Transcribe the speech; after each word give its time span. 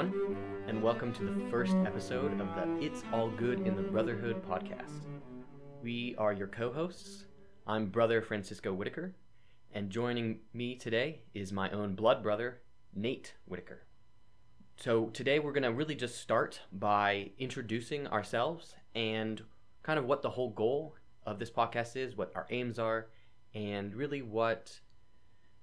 everyone, 0.00 0.36
and 0.66 0.82
welcome 0.82 1.12
to 1.12 1.24
the 1.24 1.50
first 1.50 1.76
episode 1.84 2.40
of 2.40 2.46
the 2.54 2.78
It's 2.80 3.02
All 3.12 3.28
Good 3.28 3.66
in 3.66 3.76
the 3.76 3.82
Brotherhood 3.82 4.42
podcast. 4.48 5.04
We 5.82 6.14
are 6.16 6.32
your 6.32 6.46
co 6.46 6.72
hosts. 6.72 7.26
I'm 7.66 7.90
Brother 7.90 8.22
Francisco 8.22 8.72
Whitaker, 8.72 9.14
and 9.74 9.90
joining 9.90 10.38
me 10.54 10.76
today 10.76 11.20
is 11.34 11.52
my 11.52 11.68
own 11.70 11.96
blood 11.96 12.22
brother, 12.22 12.62
Nate 12.94 13.34
Whitaker. 13.44 13.82
So, 14.78 15.08
today 15.08 15.38
we're 15.38 15.52
going 15.52 15.64
to 15.64 15.72
really 15.72 15.96
just 15.96 16.18
start 16.18 16.60
by 16.72 17.32
introducing 17.38 18.06
ourselves 18.06 18.74
and 18.94 19.42
kind 19.82 19.98
of 19.98 20.06
what 20.06 20.22
the 20.22 20.30
whole 20.30 20.50
goal 20.50 20.94
of 21.26 21.38
this 21.38 21.50
podcast 21.50 21.96
is, 21.96 22.16
what 22.16 22.32
our 22.34 22.46
aims 22.48 22.78
are, 22.78 23.08
and 23.54 23.94
really 23.94 24.22
what 24.22 24.80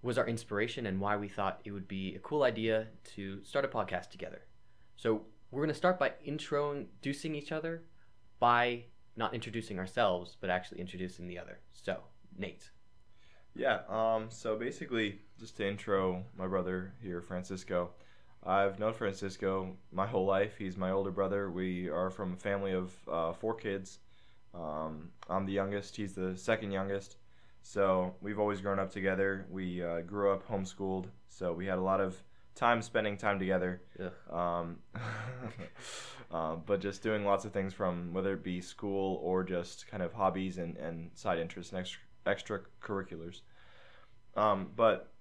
was 0.01 0.17
our 0.17 0.27
inspiration 0.27 0.85
and 0.85 0.99
why 0.99 1.17
we 1.17 1.27
thought 1.27 1.61
it 1.65 1.71
would 1.71 1.87
be 1.87 2.15
a 2.15 2.19
cool 2.19 2.43
idea 2.43 2.87
to 3.15 3.43
start 3.43 3.65
a 3.65 3.67
podcast 3.67 4.09
together. 4.09 4.41
So 4.95 5.23
we're 5.51 5.61
going 5.61 5.73
to 5.73 5.77
start 5.77 5.99
by 5.99 6.13
introducing 6.23 7.35
each 7.35 7.51
other 7.51 7.83
by 8.39 8.83
not 9.15 9.33
introducing 9.33 9.79
ourselves, 9.79 10.37
but 10.39 10.49
actually 10.49 10.79
introducing 10.79 11.27
the 11.27 11.39
other. 11.39 11.59
So, 11.73 11.97
Nate. 12.37 12.69
Yeah, 13.55 13.79
um, 13.89 14.27
so 14.29 14.55
basically, 14.55 15.19
just 15.39 15.57
to 15.57 15.67
intro 15.67 16.23
my 16.37 16.45
brother 16.45 16.93
here, 17.01 17.21
Francisco. 17.21 17.89
I've 18.45 18.77
known 18.79 18.93
Francisco 18.93 19.75
my 19.91 20.05
whole 20.05 20.25
life. 20.25 20.55
He's 20.57 20.77
my 20.77 20.91
older 20.91 21.09
brother. 21.09 21.49
We 21.49 21.89
are 21.89 22.11
from 22.11 22.33
a 22.33 22.37
family 22.37 22.73
of 22.73 22.93
uh, 23.11 23.33
four 23.33 23.55
kids. 23.55 23.99
Um, 24.53 25.09
I'm 25.29 25.45
the 25.45 25.53
youngest, 25.53 25.95
he's 25.95 26.13
the 26.13 26.37
second 26.37 26.71
youngest. 26.71 27.17
So 27.67 28.15
we've 28.21 28.39
always 28.39 28.61
grown 28.61 28.79
up 28.79 28.91
together. 28.91 29.45
We 29.49 29.83
uh, 29.83 29.99
grew 29.99 30.31
up 30.31 30.47
homeschooled, 30.47 31.07
so 31.27 31.51
we 31.51 31.65
had 31.65 31.77
a 31.77 31.81
lot 31.81 31.99
of 31.99 32.15
time 32.55 32.81
spending 32.81 33.17
time 33.17 33.39
together. 33.39 33.81
Yeah. 33.99 34.11
Um, 34.31 34.77
uh, 36.31 36.55
but 36.55 36.79
just 36.79 37.03
doing 37.03 37.25
lots 37.25 37.43
of 37.43 37.51
things 37.51 37.73
from 37.73 38.13
whether 38.13 38.31
it 38.35 38.41
be 38.41 38.61
school 38.61 39.19
or 39.21 39.43
just 39.43 39.85
kind 39.91 40.01
of 40.01 40.13
hobbies 40.13 40.59
and, 40.59 40.77
and 40.77 41.11
side 41.13 41.39
interests 41.39 41.73
and 41.73 41.81
extra 41.81 41.99
extracurriculars. 42.25 43.41
Um, 44.37 44.71
but 44.73 45.11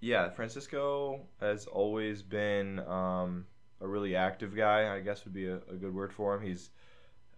yeah, 0.00 0.30
Francisco 0.30 1.26
has 1.42 1.66
always 1.66 2.22
been 2.22 2.78
um, 2.88 3.44
a 3.82 3.86
really 3.86 4.16
active 4.16 4.56
guy. 4.56 4.96
I 4.96 5.00
guess 5.00 5.26
would 5.26 5.34
be 5.34 5.48
a, 5.48 5.56
a 5.56 5.76
good 5.78 5.94
word 5.94 6.14
for 6.14 6.36
him. 6.36 6.42
He's 6.42 6.70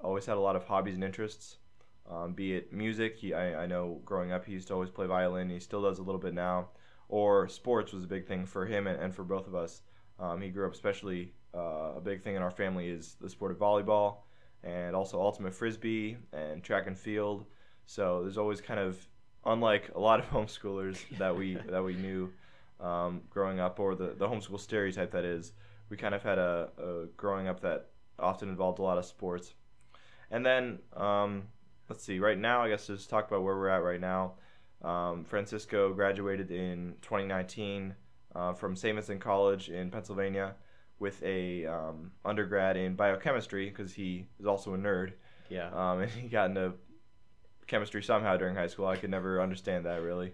always 0.00 0.26
had 0.26 0.36
a 0.36 0.40
lot 0.40 0.54
of 0.54 0.62
hobbies 0.62 0.94
and 0.94 1.02
interests 1.02 1.56
um, 2.10 2.32
be 2.32 2.54
it 2.54 2.72
music. 2.72 3.16
He, 3.16 3.34
I, 3.34 3.64
I 3.64 3.66
know 3.66 4.00
growing 4.04 4.32
up 4.32 4.44
he 4.44 4.52
used 4.52 4.68
to 4.68 4.74
always 4.74 4.90
play 4.90 5.06
violin. 5.06 5.50
He 5.50 5.60
still 5.60 5.82
does 5.82 5.98
a 5.98 6.02
little 6.02 6.20
bit 6.20 6.34
now. 6.34 6.68
Or 7.08 7.48
sports 7.48 7.92
was 7.92 8.04
a 8.04 8.06
big 8.06 8.26
thing 8.26 8.46
for 8.46 8.66
him 8.66 8.86
and, 8.86 9.00
and 9.00 9.14
for 9.14 9.24
both 9.24 9.46
of 9.46 9.54
us. 9.54 9.82
Um, 10.18 10.40
he 10.40 10.48
grew 10.48 10.66
up 10.66 10.74
especially 10.74 11.32
uh, 11.54 11.94
a 11.96 12.00
big 12.02 12.22
thing 12.22 12.36
in 12.36 12.42
our 12.42 12.50
family 12.50 12.88
is 12.88 13.16
the 13.20 13.30
sport 13.30 13.52
of 13.52 13.58
volleyball 13.58 14.18
and 14.62 14.94
also 14.94 15.20
ultimate 15.20 15.54
frisbee 15.54 16.16
and 16.32 16.62
track 16.62 16.86
and 16.86 16.98
field. 16.98 17.46
So 17.86 18.22
there's 18.22 18.38
always 18.38 18.60
kind 18.60 18.80
of 18.80 19.06
unlike 19.46 19.90
a 19.94 20.00
lot 20.00 20.20
of 20.20 20.26
homeschoolers 20.30 20.98
that 21.18 21.34
we 21.34 21.54
that 21.68 21.82
we 21.82 21.94
knew 21.94 22.32
um, 22.80 23.22
growing 23.30 23.60
up 23.60 23.80
or 23.80 23.94
the, 23.94 24.14
the 24.16 24.28
homeschool 24.28 24.60
stereotype 24.60 25.10
that 25.12 25.24
is 25.24 25.52
we 25.88 25.96
kind 25.96 26.14
of 26.14 26.22
had 26.22 26.38
a, 26.38 26.68
a 26.78 27.06
growing 27.16 27.48
up 27.48 27.60
that 27.60 27.88
often 28.18 28.48
involved 28.48 28.78
a 28.78 28.82
lot 28.82 28.98
of 28.98 29.04
sports 29.04 29.54
and 30.30 30.44
then 30.44 30.78
um, 30.96 31.44
let's 31.88 32.04
see. 32.04 32.18
Right 32.18 32.38
now, 32.38 32.62
I 32.62 32.68
guess 32.68 32.88
let's 32.88 33.06
talk 33.06 33.28
about 33.28 33.42
where 33.42 33.56
we're 33.56 33.68
at 33.68 33.82
right 33.82 34.00
now. 34.00 34.34
Um, 34.82 35.24
Francisco 35.24 35.92
graduated 35.92 36.50
in 36.50 36.94
2019 37.02 37.94
uh, 38.34 38.52
from. 38.52 38.76
Vincent 38.76 39.20
College 39.20 39.70
in 39.70 39.90
Pennsylvania 39.90 40.54
with 40.98 41.22
a 41.22 41.66
um, 41.66 42.12
undergrad 42.24 42.76
in 42.76 42.94
biochemistry 42.94 43.68
because 43.68 43.92
he 43.92 44.26
is 44.38 44.46
also 44.46 44.74
a 44.74 44.78
nerd. 44.78 45.12
Yeah. 45.48 45.70
Um, 45.72 46.00
and 46.02 46.10
he 46.10 46.28
got 46.28 46.50
into 46.50 46.74
chemistry 47.66 48.02
somehow 48.02 48.36
during 48.36 48.54
high 48.54 48.66
school. 48.66 48.86
I 48.86 48.96
could 48.96 49.10
never 49.10 49.40
understand 49.40 49.86
that 49.86 50.02
really. 50.02 50.32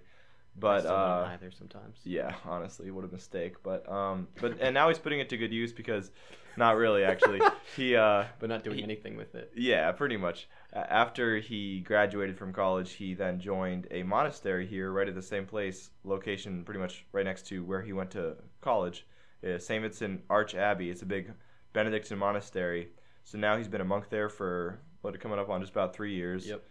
But 0.56 0.86
uh, 0.86 1.28
either 1.30 1.50
sometimes. 1.50 1.98
Yeah, 2.04 2.34
honestly, 2.44 2.90
what 2.90 3.04
a 3.04 3.08
mistake. 3.08 3.62
But 3.62 3.90
um, 3.90 4.28
but 4.40 4.60
and 4.60 4.74
now 4.74 4.88
he's 4.88 4.98
putting 4.98 5.20
it 5.20 5.28
to 5.30 5.36
good 5.36 5.52
use 5.52 5.72
because, 5.72 6.12
not 6.56 6.76
really 6.76 7.02
actually. 7.04 7.40
he 7.76 7.96
uh, 7.96 8.24
but 8.38 8.48
not 8.48 8.62
doing 8.62 8.78
he, 8.78 8.82
anything 8.84 9.16
with 9.16 9.34
it. 9.34 9.50
Yeah, 9.56 9.90
pretty 9.92 10.16
much. 10.16 10.48
after 10.72 11.38
he 11.38 11.80
graduated 11.80 12.38
from 12.38 12.52
college, 12.52 12.92
he 12.92 13.14
then 13.14 13.40
joined 13.40 13.88
a 13.90 14.04
monastery 14.04 14.66
here, 14.66 14.92
right 14.92 15.08
at 15.08 15.14
the 15.14 15.22
same 15.22 15.46
place, 15.46 15.90
location 16.04 16.62
pretty 16.64 16.80
much 16.80 17.04
right 17.12 17.24
next 17.24 17.46
to 17.48 17.64
where 17.64 17.82
he 17.82 17.92
went 17.92 18.12
to 18.12 18.36
college, 18.60 19.06
uh, 19.44 19.58
Saint 19.58 19.82
Vincent 19.82 20.26
Archabbey. 20.28 20.90
It's 20.90 21.02
a 21.02 21.06
big 21.06 21.32
Benedictine 21.72 22.18
monastery. 22.18 22.90
So 23.24 23.38
now 23.38 23.56
he's 23.56 23.68
been 23.68 23.80
a 23.80 23.84
monk 23.84 24.08
there 24.08 24.28
for 24.28 24.78
what 25.00 25.18
coming 25.18 25.38
up 25.38 25.48
on 25.48 25.60
just 25.60 25.72
about 25.72 25.96
three 25.96 26.14
years. 26.14 26.46
Yep 26.46 26.62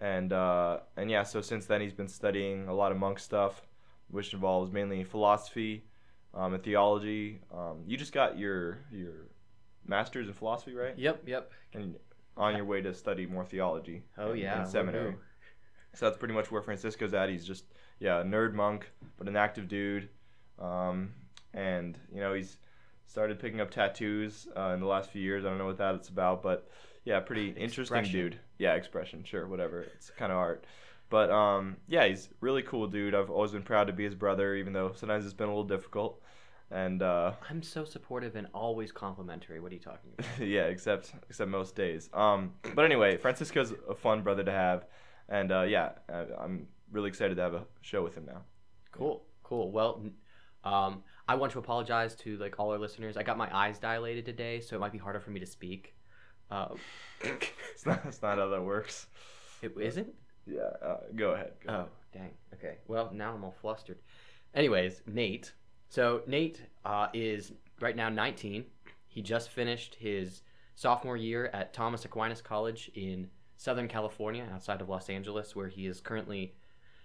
and 0.00 0.32
uh, 0.32 0.78
and 0.96 1.10
yeah, 1.10 1.22
so 1.22 1.40
since 1.40 1.66
then 1.66 1.80
he's 1.80 1.92
been 1.92 2.08
studying 2.08 2.68
a 2.68 2.74
lot 2.74 2.90
of 2.90 2.98
monk 2.98 3.18
stuff, 3.18 3.62
which 4.08 4.32
involves 4.32 4.72
mainly 4.72 5.04
philosophy 5.04 5.84
um, 6.34 6.54
and 6.54 6.62
theology. 6.62 7.40
Um, 7.52 7.82
you 7.86 7.96
just 7.96 8.12
got 8.12 8.38
your 8.38 8.78
your 8.90 9.28
master's 9.86 10.26
in 10.26 10.34
philosophy, 10.34 10.74
right? 10.74 10.98
Yep, 10.98 11.22
yep. 11.26 11.52
And 11.74 11.96
on 12.36 12.56
your 12.56 12.64
way 12.64 12.80
to 12.80 12.94
study 12.94 13.26
more 13.26 13.44
theology. 13.44 14.02
Oh 14.16 14.32
in, 14.32 14.38
yeah, 14.38 14.62
in 14.62 14.66
seminary. 14.66 15.14
So 15.94 16.06
that's 16.06 16.18
pretty 16.18 16.34
much 16.34 16.50
where 16.50 16.62
Francisco's 16.62 17.14
at. 17.14 17.28
He's 17.28 17.44
just 17.44 17.64
yeah, 17.98 18.20
a 18.20 18.24
nerd 18.24 18.54
monk, 18.54 18.90
but 19.18 19.28
an 19.28 19.36
active 19.36 19.68
dude. 19.68 20.08
Um, 20.58 21.10
and 21.52 21.98
you 22.14 22.20
know 22.20 22.32
he's 22.32 22.56
started 23.06 23.38
picking 23.38 23.60
up 23.60 23.70
tattoos 23.70 24.48
uh, 24.56 24.70
in 24.74 24.80
the 24.80 24.86
last 24.86 25.10
few 25.10 25.20
years. 25.20 25.44
I 25.44 25.48
don't 25.48 25.58
know 25.58 25.66
what 25.66 25.78
that's 25.78 26.08
about, 26.08 26.42
but 26.42 26.70
yeah, 27.04 27.20
pretty 27.20 27.50
interesting 27.50 28.02
dude. 28.04 28.38
Yeah, 28.58 28.74
expression, 28.74 29.24
sure, 29.24 29.46
whatever. 29.46 29.82
It's 29.82 30.10
kind 30.10 30.32
of 30.32 30.38
art. 30.38 30.66
But 31.08 31.30
um, 31.30 31.76
yeah, 31.88 32.06
he's 32.06 32.28
really 32.40 32.62
cool 32.62 32.86
dude. 32.86 33.14
I've 33.14 33.30
always 33.30 33.50
been 33.50 33.62
proud 33.62 33.88
to 33.88 33.92
be 33.92 34.04
his 34.04 34.14
brother, 34.14 34.54
even 34.54 34.72
though 34.72 34.92
sometimes 34.94 35.24
it's 35.24 35.34
been 35.34 35.48
a 35.48 35.50
little 35.50 35.64
difficult. 35.64 36.22
And 36.70 37.02
uh, 37.02 37.32
I'm 37.48 37.62
so 37.64 37.84
supportive 37.84 38.36
and 38.36 38.46
always 38.54 38.92
complimentary. 38.92 39.58
What 39.58 39.72
are 39.72 39.74
you 39.74 39.80
talking 39.80 40.10
about? 40.16 40.38
yeah, 40.46 40.64
except 40.64 41.12
except 41.28 41.50
most 41.50 41.74
days. 41.74 42.08
Um, 42.14 42.52
but 42.76 42.84
anyway, 42.84 43.16
Francisco's 43.16 43.74
a 43.88 43.94
fun 43.94 44.22
brother 44.22 44.44
to 44.44 44.52
have, 44.52 44.86
and 45.28 45.50
uh, 45.50 45.62
yeah, 45.62 45.90
I'm 46.08 46.68
really 46.92 47.08
excited 47.08 47.34
to 47.36 47.42
have 47.42 47.54
a 47.54 47.64
show 47.80 48.04
with 48.04 48.14
him 48.14 48.26
now. 48.26 48.42
Cool, 48.92 49.24
cool. 49.42 49.72
Well, 49.72 50.00
um, 50.62 51.02
I 51.26 51.34
want 51.34 51.50
to 51.52 51.58
apologize 51.58 52.14
to 52.16 52.36
like 52.36 52.60
all 52.60 52.70
our 52.70 52.78
listeners. 52.78 53.16
I 53.16 53.24
got 53.24 53.36
my 53.36 53.48
eyes 53.52 53.80
dilated 53.80 54.24
today, 54.24 54.60
so 54.60 54.76
it 54.76 54.78
might 54.78 54.92
be 54.92 54.98
harder 54.98 55.18
for 55.18 55.30
me 55.30 55.40
to 55.40 55.46
speak. 55.46 55.96
Uh, 56.50 56.68
it's 57.20 57.86
not. 57.86 58.02
That's 58.04 58.22
not 58.22 58.38
how 58.38 58.48
that 58.48 58.62
works. 58.62 59.06
It 59.62 59.72
isn't. 59.80 60.08
Yeah. 60.46 60.70
Uh, 60.84 60.96
go 61.14 61.30
ahead. 61.30 61.52
Go 61.66 61.72
oh, 61.72 61.74
ahead. 61.74 61.88
dang. 62.12 62.30
Okay. 62.54 62.76
Well, 62.88 63.10
now 63.12 63.34
I'm 63.34 63.44
all 63.44 63.54
flustered. 63.60 63.98
Anyways, 64.54 65.02
Nate. 65.06 65.52
So 65.88 66.22
Nate 66.26 66.62
uh, 66.84 67.08
is 67.12 67.52
right 67.80 67.96
now 67.96 68.08
19. 68.08 68.64
He 69.06 69.22
just 69.22 69.50
finished 69.50 69.96
his 69.96 70.42
sophomore 70.74 71.16
year 71.16 71.50
at 71.52 71.72
Thomas 71.72 72.04
Aquinas 72.04 72.40
College 72.40 72.90
in 72.94 73.28
Southern 73.56 73.88
California, 73.88 74.48
outside 74.52 74.80
of 74.80 74.88
Los 74.88 75.10
Angeles, 75.10 75.54
where 75.54 75.68
he 75.68 75.86
is 75.86 76.00
currently 76.00 76.54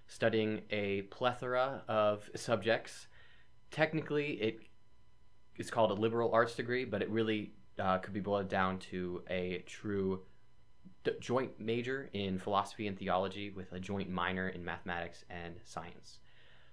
studying 0.07 0.61
a 0.69 1.01
plethora 1.03 1.83
of 1.87 2.29
subjects. 2.35 3.07
Technically, 3.71 4.33
it 4.41 4.59
is 5.57 5.69
called 5.69 5.91
a 5.91 5.95
liberal 5.95 6.31
arts 6.31 6.55
degree, 6.55 6.85
but 6.85 7.01
it 7.01 7.09
really 7.09 7.53
uh, 7.79 7.97
could 7.99 8.13
be 8.13 8.19
boiled 8.19 8.49
down 8.49 8.79
to 8.79 9.23
a 9.29 9.63
true 9.65 10.21
d- 11.03 11.11
joint 11.19 11.59
major 11.59 12.09
in 12.13 12.37
philosophy 12.37 12.87
and 12.87 12.97
theology 12.97 13.49
with 13.49 13.71
a 13.71 13.79
joint 13.79 14.09
minor 14.09 14.49
in 14.49 14.63
mathematics 14.63 15.23
and 15.29 15.55
science. 15.63 16.19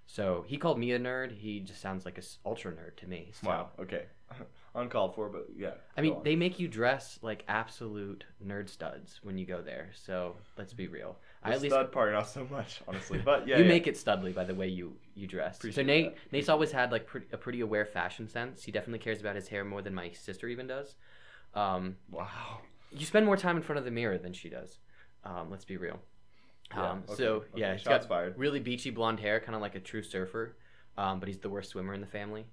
So 0.05 0.43
he 0.47 0.57
called 0.57 0.77
me 0.77 0.91
a 0.91 0.99
nerd. 0.99 1.31
He 1.31 1.59
just 1.59 1.81
sounds 1.81 2.05
like 2.05 2.17
a 2.17 2.23
ultra 2.45 2.71
nerd 2.71 2.97
to 2.97 3.07
me. 3.07 3.31
So. 3.41 3.47
Wow. 3.47 3.69
Okay. 3.79 4.03
Uncalled 4.75 5.15
for, 5.15 5.29
but 5.29 5.47
yeah. 5.55 5.75
I 5.97 6.01
mean, 6.01 6.17
they 6.23 6.35
make 6.35 6.59
you 6.59 6.67
dress 6.67 7.19
like 7.21 7.43
absolute 7.47 8.23
nerd 8.45 8.69
studs 8.69 9.19
when 9.23 9.37
you 9.37 9.45
go 9.45 9.61
there. 9.61 9.91
So 9.93 10.35
let's 10.57 10.73
be 10.73 10.87
real. 10.87 11.17
The 11.43 11.49
I 11.49 11.53
at 11.53 11.61
least 11.61 11.73
stud 11.73 11.91
part, 11.91 12.13
not 12.13 12.27
so 12.29 12.47
much, 12.49 12.81
honestly. 12.87 13.19
But 13.25 13.47
yeah, 13.47 13.57
you 13.57 13.63
yeah. 13.63 13.69
make 13.69 13.87
it 13.87 13.95
studly 13.95 14.33
by 14.33 14.43
the 14.45 14.55
way 14.55 14.67
you 14.67 14.93
you 15.15 15.27
dress. 15.27 15.57
Appreciate 15.57 15.83
so 15.83 15.85
Nate, 15.85 16.13
that. 16.15 16.31
Nate's 16.31 16.49
always 16.49 16.71
had 16.71 16.91
like 16.91 17.05
pretty, 17.05 17.27
a 17.31 17.37
pretty 17.37 17.59
aware 17.61 17.85
fashion 17.85 18.27
sense. 18.27 18.63
He 18.63 18.71
definitely 18.71 18.99
cares 18.99 19.19
about 19.21 19.35
his 19.35 19.47
hair 19.47 19.63
more 19.63 19.81
than 19.81 19.93
my 19.93 20.11
sister 20.11 20.47
even 20.47 20.67
does. 20.67 20.95
Um, 21.53 21.97
wow. 22.09 22.59
You 22.91 23.05
spend 23.05 23.25
more 23.25 23.37
time 23.37 23.57
in 23.57 23.63
front 23.63 23.79
of 23.79 23.85
the 23.85 23.91
mirror 23.91 24.17
than 24.17 24.33
she 24.33 24.49
does. 24.49 24.79
Um, 25.23 25.49
let's 25.51 25.65
be 25.65 25.77
real. 25.77 25.99
Yeah, 26.73 26.91
um, 26.91 27.03
okay, 27.09 27.15
so 27.15 27.25
okay. 27.35 27.47
yeah, 27.55 27.73
he's 27.73 27.81
Shots 27.81 28.05
got 28.05 28.09
fired. 28.09 28.37
really 28.37 28.59
beachy 28.59 28.89
blonde 28.89 29.19
hair, 29.19 29.39
kind 29.39 29.55
of 29.55 29.61
like 29.61 29.75
a 29.75 29.79
true 29.79 30.01
surfer. 30.03 30.55
Um, 30.97 31.19
but 31.19 31.27
he's 31.27 31.39
the 31.39 31.49
worst 31.49 31.71
swimmer 31.71 31.93
in 31.93 32.01
the 32.01 32.07
family. 32.07 32.45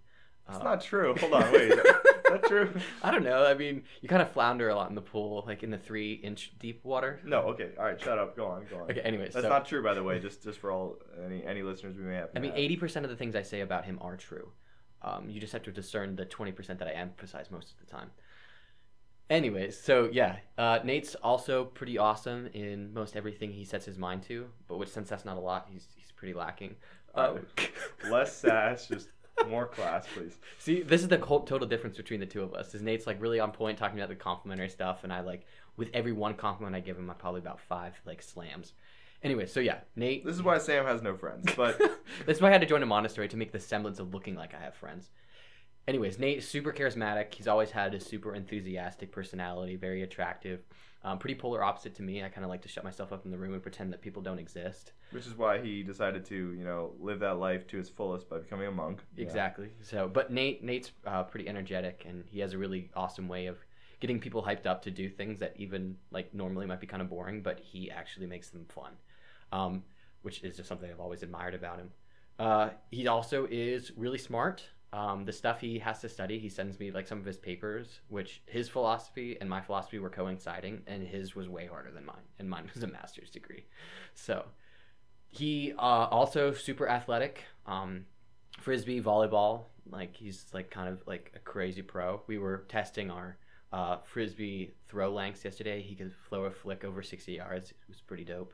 It's 0.49 0.59
Uh, 0.59 0.63
not 0.63 0.81
true. 0.83 1.15
Hold 1.19 1.35
on, 1.35 1.53
wait. 1.53 1.73
Is 2.35 2.41
that 2.41 2.49
true? 2.49 2.73
I 3.03 3.11
don't 3.11 3.25
know. 3.25 3.45
I 3.45 3.55
mean, 3.55 3.83
you 4.01 4.09
kind 4.09 4.23
of 4.23 4.31
flounder 4.31 4.69
a 4.69 4.75
lot 4.75 4.89
in 4.89 4.95
the 4.95 5.01
pool, 5.03 5.45
like 5.47 5.63
in 5.63 5.71
the 5.71 5.79
three 5.79 6.15
inch 6.15 6.53
deep 6.59 6.85
water. 6.85 7.21
No. 7.25 7.41
Okay. 7.41 7.71
All 7.79 7.85
right. 7.85 8.01
Shut 8.01 8.19
up. 8.19 8.37
Go 8.37 8.47
on. 8.47 8.65
Go 8.71 8.77
on. 8.77 8.91
Okay. 8.91 9.01
Anyways, 9.01 9.33
That's 9.33 9.45
so, 9.45 9.49
not 9.49 9.67
true, 9.67 9.83
by 9.83 9.95
the 9.95 10.03
way. 10.03 10.19
Just 10.21 10.43
just 10.43 10.59
for 10.59 10.71
all 10.71 10.99
any 11.25 11.45
any 11.45 11.63
listeners 11.63 11.97
we 11.97 12.05
may 12.05 12.15
have. 12.15 12.31
I 12.35 12.39
mean, 12.39 12.53
eighty 12.55 12.77
percent 12.77 13.05
of 13.05 13.11
the 13.11 13.17
things 13.17 13.35
I 13.35 13.43
say 13.43 13.61
about 13.61 13.85
him 13.85 13.99
are 14.01 14.17
true. 14.17 14.53
Um, 15.03 15.31
you 15.31 15.41
just 15.41 15.53
have 15.53 15.63
to 15.63 15.73
discern 15.73 16.17
the 16.17 16.27
20% 16.27 16.79
that 16.79 16.87
I 16.87 16.93
emphasize 16.93 17.51
most 17.51 17.71
of 17.71 17.79
the 17.79 17.87
time. 17.87 18.11
Anyways, 19.31 19.79
so 19.79 20.11
yeah, 20.13 20.37
uh, 20.59 20.81
Nate's 20.83 21.15
also 21.15 21.65
pretty 21.65 21.99
awesome 21.99 22.49
in 22.53 22.93
most 22.93 23.15
everything 23.15 23.53
he 23.53 23.65
sets 23.65 23.87
his 23.87 23.97
mind 23.97 24.25
to, 24.25 24.47
but 24.67 24.77
which 24.77 24.89
since 24.89 25.09
that's 25.09 25.25
not 25.25 25.37
a 25.37 25.41
lot, 25.41 25.69
he's 25.71 25.87
he's 25.97 26.11
pretty 26.11 26.35
lacking. 26.35 26.75
Uh, 27.15 27.35
Less 28.11 28.37
sass, 28.37 28.89
just 28.89 29.09
more 29.49 29.67
class, 29.67 30.07
please. 30.15 30.37
See, 30.59 30.83
this 30.83 31.03
is 31.03 31.09
the 31.09 31.19
total 31.19 31.67
difference 31.67 31.97
between 31.97 32.21
the 32.21 32.27
two 32.27 32.43
of 32.43 32.55
us. 32.55 32.75
Is 32.75 32.83
Nate's 32.83 33.07
like 33.07 33.21
really 33.21 33.41
on 33.41 33.53
point 33.53 33.79
talking 33.79 33.99
about 33.99 34.09
the 34.09 34.15
complimentary 34.15 34.69
stuff, 34.69 35.05
and 35.05 35.13
I 35.13 35.21
like 35.21 35.47
with 35.77 35.91
every 35.95 36.13
one 36.13 36.35
compliment 36.35 36.77
I 36.77 36.81
give 36.81 36.99
him, 36.99 37.11
I 37.11 37.15
probably 37.15 37.41
about 37.41 37.61
five 37.61 37.95
like 38.05 38.23
slams. 38.23 38.73
Anyway, 39.23 39.47
so 39.47 39.61
yeah, 39.61 39.79
Nate. 39.97 40.25
This 40.25 40.37
is 40.37 40.43
why 40.43 40.59
Sam 40.59 40.87
has 40.87 41.03
no 41.03 41.15
friends. 41.15 41.53
But 41.57 41.81
That's 42.27 42.41
why 42.41 42.49
I 42.49 42.53
had 42.53 42.61
to 42.61 42.67
join 42.67 42.83
a 42.83 42.87
monastery 42.87 43.29
to 43.29 43.37
make 43.37 43.53
the 43.53 43.61
semblance 43.61 43.99
of 43.99 44.15
looking 44.15 44.35
like 44.35 44.55
I 44.55 44.61
have 44.61 44.75
friends. 44.75 45.11
Anyways, 45.89 46.19
Nate 46.19 46.39
is 46.39 46.49
super 46.49 46.73
charismatic. 46.73 47.35
He's 47.35 47.49
always 47.49 47.71
had 47.71 47.95
a 47.95 48.01
super 48.01 48.35
enthusiastic 48.35 49.11
personality, 49.11 49.77
very 49.77 50.03
attractive. 50.03 50.61
Um, 51.03 51.19
pretty 51.19 51.35
polar 51.35 51.65
opposite 51.65 51.95
to 51.97 52.03
me. 52.03 52.23
I 52.23 52.29
kind 52.29 52.45
of 52.45 52.51
like 52.51 52.63
to 52.63 52.69
shut 52.69 52.85
myself 52.85 53.13
up 53.13 53.25
in 53.25 53.31
the 53.31 53.39
room 53.39 53.55
and 53.55 53.63
pretend 53.63 53.93
that 53.93 54.03
people 54.03 54.21
don't 54.23 54.39
exist. 54.39 54.93
which 55.13 55.27
is 55.27 55.37
why 55.37 55.59
he 55.61 55.83
decided 55.83 56.25
to, 56.27 56.53
you 56.53 56.63
know, 56.65 56.93
live 57.01 57.21
that 57.21 57.39
life 57.39 57.67
to 57.69 57.79
its 57.79 57.89
fullest 57.89 58.29
by 58.29 58.39
becoming 58.39 58.67
a 58.69 58.71
monk. 58.71 59.01
Yeah. 59.17 59.25
Exactly. 59.25 59.71
So, 59.81 60.09
but 60.09 60.31
Nate, 60.31 60.63
Nate's 60.63 60.93
uh, 61.07 61.23
pretty 61.23 61.49
energetic, 61.49 62.05
and 62.07 62.25
he 62.31 62.39
has 62.41 62.53
a 62.53 62.59
really 62.59 62.91
awesome 62.95 63.27
way 63.29 63.47
of 63.47 63.57
getting 64.01 64.21
people 64.21 64.43
hyped 64.43 64.67
up 64.67 64.83
to 64.83 64.91
do 64.91 65.09
things 65.09 65.39
that 65.41 65.55
even 65.57 65.97
like 66.11 66.33
normally 66.35 66.67
might 66.67 66.81
be 66.81 66.87
kind 66.87 67.03
of 67.03 67.09
boring, 67.09 67.41
but 67.43 67.59
he 67.61 67.91
actually 67.91 68.27
makes 68.27 68.51
them 68.51 68.67
fun, 68.69 68.93
um, 69.53 69.83
which 70.23 70.43
is 70.45 70.57
just 70.57 70.69
something 70.69 70.91
I've 70.91 71.01
always 71.01 71.23
admired 71.23 71.55
about 71.55 71.79
him. 71.79 71.91
Uh, 72.39 72.71
he 72.91 73.09
also 73.09 73.47
is 73.51 73.93
really 73.97 74.19
smart. 74.19 74.63
Um, 74.93 75.25
the 75.25 75.33
stuff 75.33 75.61
he 75.61 75.79
has 75.79 76.01
to 76.01 76.09
study, 76.09 76.39
he 76.39 76.49
sends 76.49 76.81
me 76.81 76.91
like 76.91 77.07
some 77.07 77.19
of 77.19 77.25
his 77.25 77.39
papers, 77.39 78.01
which 78.09 78.43
his 78.47 78.69
philosophy 78.69 79.37
and 79.41 79.49
my 79.49 79.61
philosophy 79.61 80.01
were 80.01 80.11
coinciding, 80.11 80.83
and 80.87 81.07
his 81.07 81.37
was 81.37 81.49
way 81.49 81.67
harder 81.67 81.93
than 81.93 82.05
mine, 82.05 82.27
and 82.39 82.51
mine 82.51 82.69
was 82.75 82.83
a 82.83 82.89
master's 82.89 83.31
degree. 83.31 83.67
So 84.15 84.45
he 85.29 85.73
uh, 85.79 86.09
also 86.11 86.53
super 86.53 86.89
athletic. 86.89 87.45
Um, 87.67 88.07
frisbee, 88.59 89.01
volleyball, 89.01 89.67
like 89.89 90.17
he's 90.17 90.47
like 90.53 90.71
kind 90.71 90.89
of 90.89 91.03
like 91.07 91.33
a 91.37 91.39
crazy 91.39 91.83
pro. 91.83 92.23
We 92.27 92.39
were 92.39 92.65
testing 92.69 93.11
our 93.11 93.39
uh, 93.73 93.99
frisbee 94.05 94.75
throw 94.89 95.13
lengths 95.13 95.45
yesterday. 95.45 95.81
He 95.83 95.95
could 95.95 96.13
throw 96.29 96.45
a 96.45 96.51
flick 96.51 96.85
over 96.85 97.03
sixty 97.03 97.35
yards. 97.35 97.71
It 97.71 97.77
was 97.89 98.01
pretty 98.01 98.25
dope. 98.25 98.53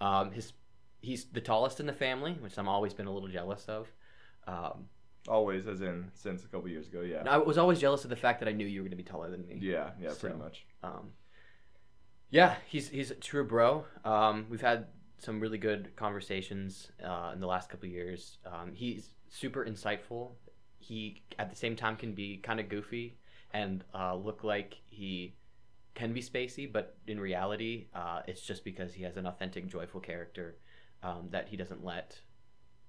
Um, 0.00 0.30
his 0.30 0.52
he's 1.00 1.24
the 1.24 1.40
tallest 1.40 1.80
in 1.80 1.86
the 1.86 1.92
family, 1.92 2.36
which 2.40 2.56
I'm 2.56 2.68
always 2.68 2.94
been 2.94 3.06
a 3.06 3.12
little 3.12 3.28
jealous 3.28 3.64
of. 3.68 3.92
Um, 4.46 4.86
Always, 5.28 5.66
as 5.68 5.80
in 5.80 6.10
since 6.14 6.44
a 6.44 6.48
couple 6.48 6.68
years 6.68 6.88
ago. 6.88 7.00
Yeah. 7.00 7.20
and 7.20 7.28
I 7.28 7.38
was 7.38 7.56
always 7.58 7.78
jealous 7.78 8.04
of 8.04 8.10
the 8.10 8.16
fact 8.16 8.40
that 8.40 8.48
I 8.48 8.52
knew 8.52 8.66
you 8.66 8.80
were 8.80 8.84
going 8.84 8.96
to 8.98 9.02
be 9.02 9.08
taller 9.08 9.30
than 9.30 9.46
me. 9.46 9.58
Yeah. 9.60 9.90
Yeah. 10.00 10.12
Pretty 10.18 10.36
much. 10.36 10.66
Um, 10.82 11.10
yeah, 12.30 12.56
he's 12.66 12.88
he's 12.88 13.10
a 13.10 13.14
true 13.14 13.44
bro. 13.44 13.84
Um, 14.04 14.46
we've 14.48 14.62
had 14.62 14.86
some 15.18 15.38
really 15.38 15.58
good 15.58 15.94
conversations 15.94 16.90
uh, 17.04 17.30
in 17.34 17.40
the 17.40 17.46
last 17.46 17.68
couple 17.68 17.86
of 17.86 17.92
years. 17.92 18.38
Um, 18.44 18.72
he's 18.74 19.10
super 19.28 19.64
insightful. 19.64 20.32
He 20.78 21.22
at 21.38 21.50
the 21.50 21.56
same 21.56 21.76
time 21.76 21.96
can 21.96 22.12
be 22.14 22.38
kind 22.38 22.58
of 22.58 22.68
goofy 22.68 23.18
and 23.52 23.84
uh, 23.94 24.16
look 24.16 24.42
like 24.42 24.80
he 24.86 25.36
can 25.94 26.12
be 26.12 26.22
spacey, 26.22 26.70
but 26.70 26.96
in 27.06 27.20
reality, 27.20 27.86
uh, 27.94 28.22
it's 28.26 28.40
just 28.40 28.64
because 28.64 28.94
he 28.94 29.02
has 29.02 29.16
an 29.16 29.26
authentic, 29.26 29.68
joyful 29.68 30.00
character 30.00 30.56
um, 31.02 31.28
that 31.30 31.48
he 31.48 31.56
doesn't 31.56 31.84
let 31.84 32.18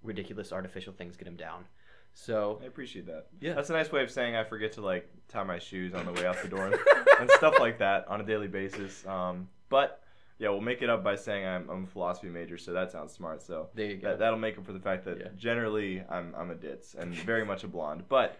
ridiculous, 0.01 0.51
artificial 0.51 0.93
things 0.93 1.17
get 1.17 1.27
him 1.27 1.35
down. 1.35 1.65
So 2.13 2.59
I 2.61 2.65
appreciate 2.67 3.07
that. 3.07 3.27
Yeah. 3.39 3.53
That's 3.53 3.69
a 3.69 3.73
nice 3.73 3.91
way 3.91 4.03
of 4.03 4.11
saying 4.11 4.35
I 4.35 4.43
forget 4.43 4.73
to 4.73 4.81
like 4.81 5.09
tie 5.27 5.43
my 5.43 5.59
shoes 5.59 5.93
on 5.93 6.05
the 6.05 6.11
way 6.13 6.25
out 6.25 6.41
the 6.41 6.47
door 6.47 6.67
and, 6.67 6.75
and 7.19 7.29
stuff 7.31 7.55
like 7.59 7.79
that 7.79 8.07
on 8.07 8.21
a 8.21 8.23
daily 8.23 8.47
basis. 8.47 9.05
Um, 9.07 9.49
but 9.69 10.01
yeah, 10.39 10.49
we'll 10.49 10.61
make 10.61 10.81
it 10.81 10.89
up 10.89 11.03
by 11.03 11.15
saying 11.15 11.45
I'm, 11.45 11.69
I'm 11.69 11.83
a 11.85 11.87
philosophy 11.87 12.27
major, 12.27 12.57
so 12.57 12.73
that 12.73 12.91
sounds 12.91 13.13
smart. 13.13 13.41
So 13.41 13.69
there 13.73 13.87
you 13.87 13.97
go. 13.97 14.09
that, 14.09 14.19
that'll 14.19 14.39
make 14.39 14.57
up 14.57 14.65
for 14.65 14.73
the 14.73 14.79
fact 14.79 15.05
that 15.05 15.17
Yeah. 15.19 15.27
generally 15.37 16.03
I'm 16.09 16.33
I'm 16.37 16.51
a 16.51 16.55
ditz 16.55 16.95
and 16.95 17.13
very 17.13 17.45
much 17.45 17.63
a 17.63 17.67
blonde. 17.67 18.03
But 18.09 18.37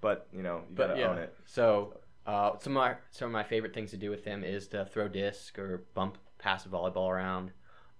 but 0.00 0.28
you 0.32 0.42
know 0.42 0.58
you 0.68 0.74
but 0.76 0.88
gotta 0.88 1.00
yeah. 1.00 1.08
own 1.08 1.18
it. 1.18 1.34
So 1.46 1.98
uh, 2.26 2.58
some 2.58 2.76
of 2.76 2.82
my 2.82 2.94
some 3.10 3.26
of 3.26 3.32
my 3.32 3.42
favorite 3.44 3.74
things 3.74 3.90
to 3.92 3.96
do 3.96 4.10
with 4.10 4.24
him 4.24 4.44
is 4.44 4.68
to 4.68 4.84
throw 4.84 5.08
disc 5.08 5.58
or 5.58 5.84
bump 5.94 6.18
pass 6.38 6.64
a 6.66 6.68
volleyball 6.68 7.10
around. 7.10 7.52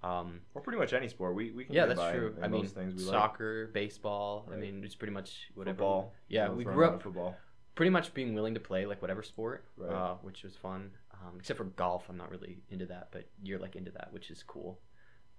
Um, 0.03 0.41
Or 0.55 0.61
pretty 0.63 0.79
much 0.79 0.93
any 0.93 1.09
sport. 1.09 1.35
We 1.35 1.51
we 1.51 1.65
can 1.65 1.75
yeah, 1.75 1.87
that's 1.87 2.01
true. 2.13 2.37
I 2.43 2.49
mean, 2.49 2.67
things 2.67 2.95
we 2.95 3.03
like. 3.05 3.13
soccer, 3.13 3.69
baseball. 3.69 4.49
I 4.53 4.57
mean, 4.57 4.83
it's 4.85 4.95
pretty 4.95 5.13
much 5.15 5.49
whatever. 5.55 5.77
Football. 5.77 6.13
Yeah, 6.29 6.49
we 6.51 6.65
grew 6.65 6.85
up 6.87 7.03
football. 7.03 7.37
pretty 7.75 7.91
much 7.91 8.13
being 8.15 8.35
willing 8.35 8.55
to 8.55 8.61
play 8.61 8.87
like 8.87 9.01
whatever 9.03 9.23
sport, 9.23 9.65
Right. 9.77 9.91
uh, 9.93 10.15
which 10.23 10.43
was 10.45 10.55
fun. 10.57 10.91
Um, 11.13 11.35
except 11.39 11.57
for 11.59 11.65
golf, 11.65 12.05
I'm 12.09 12.17
not 12.19 12.31
really 12.31 12.59
into 12.69 12.87
that, 12.87 13.09
but 13.11 13.29
you're 13.43 13.59
like 13.59 13.75
into 13.75 13.91
that, 13.93 14.13
which 14.13 14.31
is 14.31 14.43
cool. 14.43 14.81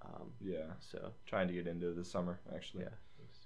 Um, 0.04 0.32
Yeah, 0.42 0.74
so 0.80 1.12
trying 1.26 1.48
to 1.48 1.54
get 1.54 1.68
into 1.68 1.94
this 1.94 2.10
summer 2.12 2.40
actually. 2.54 2.84
yeah, 2.84 2.90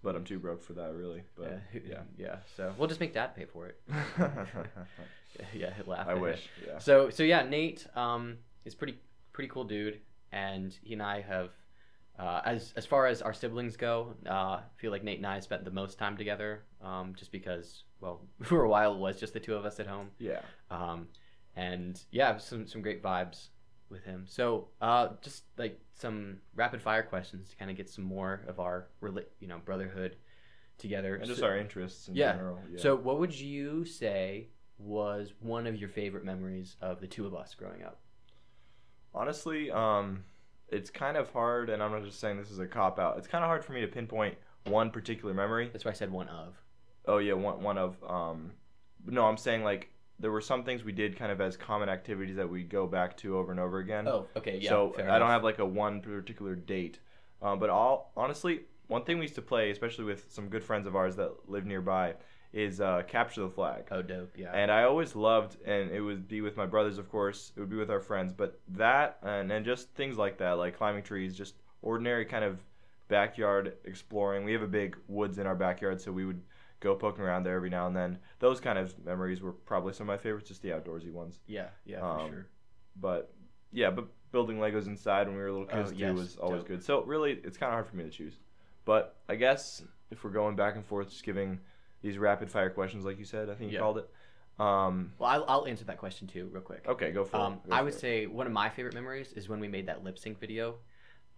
But 0.03 0.15
I'm 0.15 0.23
too 0.23 0.39
broke 0.39 0.63
for 0.63 0.73
that 0.73 0.93
really. 0.95 1.23
But 1.37 1.61
yeah, 1.73 1.81
yeah. 1.87 2.01
yeah. 2.17 2.35
So 2.55 2.73
we'll 2.77 2.87
just 2.87 2.99
make 3.01 3.13
Dad 3.13 3.35
pay 3.35 3.45
for 3.45 3.67
it. 3.67 3.81
yeah, 5.53 5.73
he'll 5.75 5.85
laugh. 5.87 6.07
I 6.07 6.11
at 6.11 6.17
it. 6.17 6.21
wish. 6.21 6.49
Yeah. 6.65 6.79
So 6.79 7.09
so 7.09 7.23
yeah, 7.23 7.43
Nate 7.43 7.85
um 7.95 8.37
is 8.65 8.75
pretty 8.75 8.97
pretty 9.33 9.49
cool 9.49 9.63
dude, 9.63 9.99
and 10.31 10.77
he 10.83 10.93
and 10.93 11.01
I 11.03 11.21
have 11.21 11.49
uh, 12.19 12.41
as 12.45 12.73
as 12.75 12.85
far 12.85 13.07
as 13.07 13.21
our 13.21 13.33
siblings 13.33 13.77
go, 13.77 14.13
uh, 14.27 14.29
I 14.33 14.61
feel 14.77 14.91
like 14.91 15.03
Nate 15.03 15.17
and 15.17 15.25
I 15.27 15.39
spent 15.39 15.63
the 15.65 15.71
most 15.71 15.97
time 15.97 16.17
together, 16.17 16.63
um, 16.81 17.13
just 17.15 17.31
because 17.31 17.83
well 17.99 18.21
for 18.43 18.63
a 18.63 18.69
while 18.69 18.93
it 18.93 18.99
was 18.99 19.19
just 19.19 19.33
the 19.33 19.39
two 19.39 19.55
of 19.55 19.65
us 19.65 19.79
at 19.79 19.87
home, 19.87 20.09
Yeah. 20.19 20.41
um, 20.69 21.07
and 21.55 22.01
yeah, 22.11 22.37
some 22.37 22.67
some 22.67 22.81
great 22.81 23.01
vibes 23.01 23.47
with 23.89 24.03
him. 24.03 24.25
So 24.27 24.69
uh, 24.81 25.09
just 25.21 25.43
like 25.57 25.79
some 25.93 26.37
rapid 26.55 26.81
fire 26.81 27.03
questions 27.03 27.49
to 27.49 27.55
kind 27.57 27.69
of 27.71 27.77
get 27.77 27.89
some 27.89 28.03
more 28.05 28.43
of 28.47 28.59
our 28.59 28.87
rela- 29.01 29.25
you 29.39 29.47
know 29.47 29.59
brotherhood 29.65 30.15
together. 30.77 31.15
And 31.15 31.25
just 31.25 31.39
So- 31.41 31.47
our 31.47 31.57
interests 31.57 32.07
in 32.07 32.15
Yeah. 32.15 32.33
general. 32.33 32.59
Yeah. 32.71 32.79
so, 32.81 32.95
what 32.95 33.19
would 33.19 33.37
you 33.39 33.85
say 33.85 34.49
was 34.77 35.33
one 35.39 35.67
of 35.67 35.75
your 35.75 35.89
favorite 35.89 36.23
memories 36.25 36.75
of 36.81 36.99
the 37.01 37.07
two 37.07 37.25
of 37.27 37.35
us 37.35 37.53
growing 37.53 37.83
up? 37.83 37.99
Honestly, 39.13 39.71
um, 39.71 40.23
it's 40.69 40.89
kind 40.89 41.17
of 41.17 41.29
hard, 41.31 41.69
and 41.69 41.83
I'm 41.83 41.91
not 41.91 42.03
just 42.03 42.19
saying 42.19 42.37
this 42.37 42.51
is 42.51 42.59
a 42.59 42.67
cop 42.67 42.99
out. 42.99 43.17
It's 43.17 43.27
kind 43.27 43.43
of 43.43 43.47
hard 43.47 43.63
for 43.63 43.73
me 43.73 43.81
to 43.81 43.87
pinpoint 43.87 44.35
one 44.65 44.89
particular 44.89 45.33
memory. 45.33 45.69
That's 45.71 45.85
why 45.85 45.91
I 45.91 45.95
said 45.95 46.11
one 46.11 46.29
of. 46.29 46.55
Oh 47.05 47.17
yeah, 47.17 47.33
one 47.33 47.61
one 47.61 47.77
of 47.77 48.01
um, 48.07 48.51
no, 49.05 49.25
I'm 49.25 49.37
saying 49.37 49.63
like 49.63 49.89
there 50.19 50.31
were 50.31 50.41
some 50.41 50.63
things 50.63 50.83
we 50.83 50.91
did 50.91 51.17
kind 51.17 51.31
of 51.31 51.41
as 51.41 51.57
common 51.57 51.89
activities 51.89 52.35
that 52.35 52.49
we 52.49 52.63
go 52.63 52.85
back 52.85 53.17
to 53.17 53.37
over 53.37 53.51
and 53.51 53.59
over 53.59 53.79
again. 53.79 54.07
Oh, 54.07 54.27
okay, 54.35 54.59
yeah. 54.61 54.69
so 54.69 54.93
fair 54.95 55.09
I 55.09 55.19
don't 55.19 55.29
have 55.29 55.43
like 55.43 55.59
a 55.59 55.65
one 55.65 56.01
particular 56.01 56.55
date, 56.55 56.99
um, 57.41 57.59
but 57.59 57.69
all 57.69 58.11
honestly, 58.15 58.61
one 58.87 59.03
thing 59.03 59.17
we 59.17 59.23
used 59.23 59.35
to 59.35 59.41
play, 59.41 59.71
especially 59.71 60.05
with 60.05 60.31
some 60.31 60.47
good 60.47 60.63
friends 60.63 60.85
of 60.85 60.95
ours 60.95 61.15
that 61.15 61.31
live 61.49 61.65
nearby, 61.65 62.13
is 62.53 62.81
uh, 62.81 63.03
capture 63.07 63.41
the 63.41 63.49
flag. 63.49 63.85
Oh, 63.91 64.01
dope. 64.01 64.35
Yeah. 64.37 64.51
And 64.53 64.71
I 64.71 64.83
always 64.83 65.15
loved, 65.15 65.57
and 65.65 65.89
it 65.91 66.01
would 66.01 66.27
be 66.27 66.41
with 66.41 66.57
my 66.57 66.65
brothers, 66.65 66.97
of 66.97 67.09
course. 67.09 67.51
It 67.55 67.59
would 67.59 67.69
be 67.69 67.77
with 67.77 67.89
our 67.89 68.01
friends, 68.01 68.33
but 68.33 68.59
that 68.69 69.17
and 69.23 69.51
and 69.51 69.65
just 69.65 69.89
things 69.95 70.17
like 70.17 70.37
that, 70.39 70.53
like 70.53 70.77
climbing 70.77 71.03
trees, 71.03 71.35
just 71.35 71.55
ordinary 71.81 72.25
kind 72.25 72.43
of 72.43 72.59
backyard 73.07 73.73
exploring. 73.85 74.43
We 74.45 74.53
have 74.53 74.61
a 74.61 74.67
big 74.67 74.97
woods 75.07 75.37
in 75.37 75.47
our 75.47 75.55
backyard, 75.55 76.01
so 76.01 76.11
we 76.11 76.25
would 76.25 76.41
go 76.79 76.95
poking 76.95 77.23
around 77.23 77.43
there 77.43 77.55
every 77.55 77.69
now 77.69 77.87
and 77.87 77.95
then. 77.95 78.17
Those 78.39 78.59
kind 78.59 78.77
of 78.77 78.93
memories 79.05 79.41
were 79.41 79.51
probably 79.53 79.93
some 79.93 80.09
of 80.09 80.13
my 80.13 80.21
favorites, 80.21 80.47
just 80.49 80.61
the 80.61 80.69
outdoorsy 80.69 81.11
ones. 81.11 81.39
yeah, 81.47 81.67
yeah, 81.85 81.99
for 81.99 82.19
um, 82.21 82.29
sure. 82.29 82.47
But 82.99 83.33
yeah, 83.71 83.91
but 83.91 84.07
building 84.31 84.57
Legos 84.57 84.87
inside 84.87 85.27
when 85.27 85.35
we 85.35 85.41
were 85.41 85.51
little 85.51 85.67
Oh, 85.71 85.77
kids 85.77 85.91
too 85.91 85.97
yes, 85.97 86.13
was 86.13 86.37
always 86.37 86.61
dope. 86.61 86.67
good. 86.67 86.83
So 86.83 87.03
really, 87.03 87.39
it's 87.43 87.57
kind 87.57 87.69
of 87.69 87.73
hard 87.73 87.87
for 87.87 87.95
me 87.95 88.03
to 88.03 88.09
choose. 88.09 88.33
But 88.83 89.15
I 89.29 89.35
guess 89.35 89.83
if 90.09 90.23
we're 90.23 90.31
going 90.31 90.55
back 90.55 90.75
and 90.75 90.85
forth, 90.85 91.09
just 91.09 91.23
giving 91.23 91.59
these 92.01 92.17
rapid 92.17 92.49
fire 92.49 92.69
questions, 92.69 93.05
like 93.05 93.17
you 93.19 93.25
said, 93.25 93.49
I 93.49 93.55
think 93.55 93.71
you 93.71 93.75
Yeah. 93.75 93.81
called 93.81 93.99
it. 93.99 94.09
Um, 94.59 95.13
Well, 95.17 95.29
I'll, 95.29 95.45
I'll 95.47 95.67
answer 95.67 95.85
that 95.85 95.97
question 95.97 96.27
too, 96.27 96.49
real 96.51 96.61
quick. 96.61 96.85
okay, 96.87 97.11
go 97.11 97.23
for 97.23 97.37
Um, 97.37 97.53
it. 97.53 97.69
Go 97.69 97.75
I 97.75 97.79
for 97.79 97.85
would 97.85 97.93
it. 97.93 97.99
say 97.99 98.27
one 98.27 98.45
of 98.47 98.53
my 98.53 98.69
favorite 98.69 98.93
memories 98.93 99.33
is 99.33 99.49
when 99.49 99.59
we 99.59 99.67
made 99.67 99.87
that 99.87 100.03
lip 100.03 100.19
sync 100.19 100.39
video. 100.39 100.79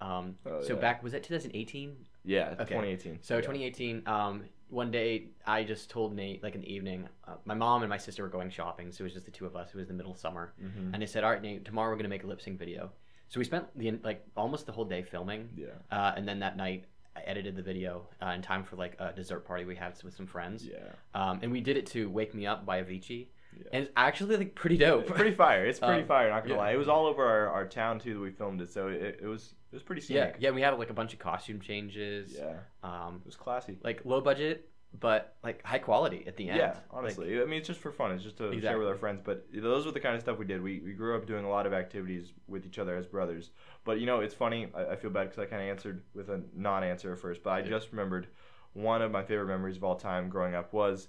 Um, 0.02 0.38
Oh, 0.46 0.62
so 0.62 0.74
yeah. 0.74 0.80
back 0.82 1.04
was 1.04 1.14
that 1.14 1.24
2018? 1.24 1.96
yeah, 2.26 2.50
okay. 2.60 2.64
2018. 2.76 3.20
So 3.22 3.36
yeah. 3.36 3.42
2018. 3.42 4.08
Um, 4.08 4.44
one 4.70 4.90
day 4.92 5.28
I 5.46 5.64
just 5.64 5.90
told 5.90 6.16
Nate, 6.16 6.42
like 6.44 6.56
in 6.56 6.62
the 6.62 6.74
evening, 6.74 7.08
uh, 7.28 7.36
my 7.46 7.54
mom 7.54 7.84
and 7.84 7.90
my 7.90 7.98
sister 7.98 8.24
were 8.24 8.30
going 8.30 8.50
shopping, 8.50 8.92
so 8.92 9.04
it 9.04 9.06
was 9.06 9.14
just 9.14 9.26
the 9.26 9.32
two 9.32 9.46
of 9.46 9.56
us. 9.56 9.70
It 9.70 9.78
was 9.78 9.88
the 9.88 9.94
middle 9.94 10.12
of 10.12 10.18
summer, 10.18 10.54
Mhm. 10.62 10.94
and 10.94 11.04
I 11.04 11.06
said, 11.06 11.24
"All 11.24 11.30
right, 11.32 11.42
Nate, 11.42 11.64
tomorrow 11.64 11.92
we're 11.92 11.98
gonna 11.98 12.10
make 12.10 12.24
a 12.24 12.28
lip 12.28 12.42
sync 12.42 12.58
video." 12.58 12.92
So 13.30 13.40
we 13.40 13.44
spent 13.46 13.68
the 13.78 13.92
like 14.04 14.26
almost 14.36 14.66
the 14.66 14.72
whole 14.72 14.86
day 14.86 15.04
filming, 15.04 15.50
Yeah, 15.56 15.68
uh, 15.92 16.14
and 16.18 16.28
then 16.28 16.40
that 16.40 16.58
night 16.58 16.86
I 17.16 17.22
edited 17.22 17.56
the 17.56 17.62
video 17.62 18.08
uh, 18.22 18.28
in 18.30 18.42
time 18.42 18.64
for 18.64 18.76
like 18.76 18.96
a 19.00 19.14
dessert 19.14 19.46
party 19.46 19.66
we 19.66 19.76
had 19.76 19.94
with 20.04 20.16
some 20.16 20.26
friends. 20.28 20.66
yeah, 20.66 20.78
Um, 21.14 21.40
and 21.44 21.52
we 21.52 21.62
did 21.62 21.78
it 21.78 21.86
to 21.88 22.10
"Wake 22.10 22.34
Me 22.34 22.46
Up" 22.48 22.66
by 22.66 22.82
Avicii, 22.82 23.28
yeah. 23.56 23.64
and 23.72 23.84
it's 23.84 23.92
actually 23.96 24.38
like 24.38 24.56
pretty 24.56 24.78
dope. 24.78 25.04
It's 25.04 25.12
pretty 25.12 25.36
fire. 25.36 25.66
It's 25.66 25.80
pretty 25.80 26.02
Um, 26.02 26.08
fire. 26.08 26.30
Not 26.30 26.44
gonna 26.44 26.56
yeah. 26.56 26.60
lie, 26.62 26.72
it 26.72 26.78
was 26.78 26.88
all 26.88 27.06
over 27.06 27.24
our, 27.24 27.50
our 27.50 27.68
town 27.68 28.00
too 28.00 28.14
that 28.16 28.20
we 28.20 28.32
filmed 28.32 28.62
it, 28.62 28.72
so 28.72 28.88
it, 28.88 29.20
it 29.22 29.28
was 29.28 29.54
it 29.72 29.76
was 29.76 29.84
pretty 29.84 30.02
yeah, 30.14 30.34
yeah. 30.40 30.52
We 30.52 30.62
had 30.62 30.72
like 30.80 30.90
a 30.90 30.94
bunch 30.94 31.14
of 31.14 31.20
costume 31.20 31.60
changes. 31.60 32.36
yeah, 32.38 32.58
Um, 32.84 33.18
it 33.22 33.26
was 33.26 33.36
classy. 33.36 33.78
like 33.84 34.02
low 34.06 34.22
budget, 34.22 34.70
but 35.00 35.36
like 35.44 35.64
high 35.66 35.80
quality 35.80 36.24
at 36.28 36.38
the 36.38 36.50
end. 36.50 36.58
Yeah, 36.60 36.68
Like, 36.68 36.78
honestly, 36.92 37.42
I 37.42 37.46
mean, 37.46 37.60
it's 37.60 37.68
just 37.68 37.80
for 37.80 37.92
fun. 37.92 38.12
It's 38.12 38.24
just 38.24 38.38
to 38.38 38.44
share 38.44 38.54
Exactly. 38.54 38.80
with 38.80 38.88
our 38.90 38.96
friends. 38.96 39.22
But 39.24 39.48
those 39.54 39.86
were 39.86 39.92
the 39.92 40.00
kind 40.00 40.16
of 40.16 40.22
stuff 40.22 40.38
we 40.38 40.46
did. 40.46 40.62
We, 40.62 40.80
we 40.82 40.94
grew 40.94 41.16
up 41.16 41.26
doing 41.26 41.46
a 41.46 41.50
lot 41.50 41.66
of 41.66 41.74
activities 41.74 42.32
with 42.48 42.66
each 42.66 42.78
other 42.80 42.96
as 42.96 43.08
brothers. 43.08 43.50
But 43.86 44.00
you 44.00 44.06
know, 44.06 44.20
it's 44.20 44.36
funny. 44.36 44.68
I, 44.76 44.86
I 44.92 44.96
feel 44.96 45.10
bad 45.10 45.24
because 45.30 45.40
I 45.40 45.46
kind 45.46 45.62
of 45.64 45.70
answered 45.70 46.04
with 46.14 46.30
a 46.30 46.42
non-answer 46.56 47.12
at 47.14 47.20
first. 47.20 47.42
But 47.44 47.50
I 47.52 47.60
Yeah. 47.60 47.70
just 47.70 47.92
remembered 47.92 48.28
one 48.74 49.02
of 49.02 49.12
my 49.12 49.24
favorite 49.24 49.48
memories 49.48 49.78
of 49.78 49.84
all 49.84 49.96
time 49.96 50.30
growing 50.30 50.54
up 50.56 50.74
was 50.74 51.08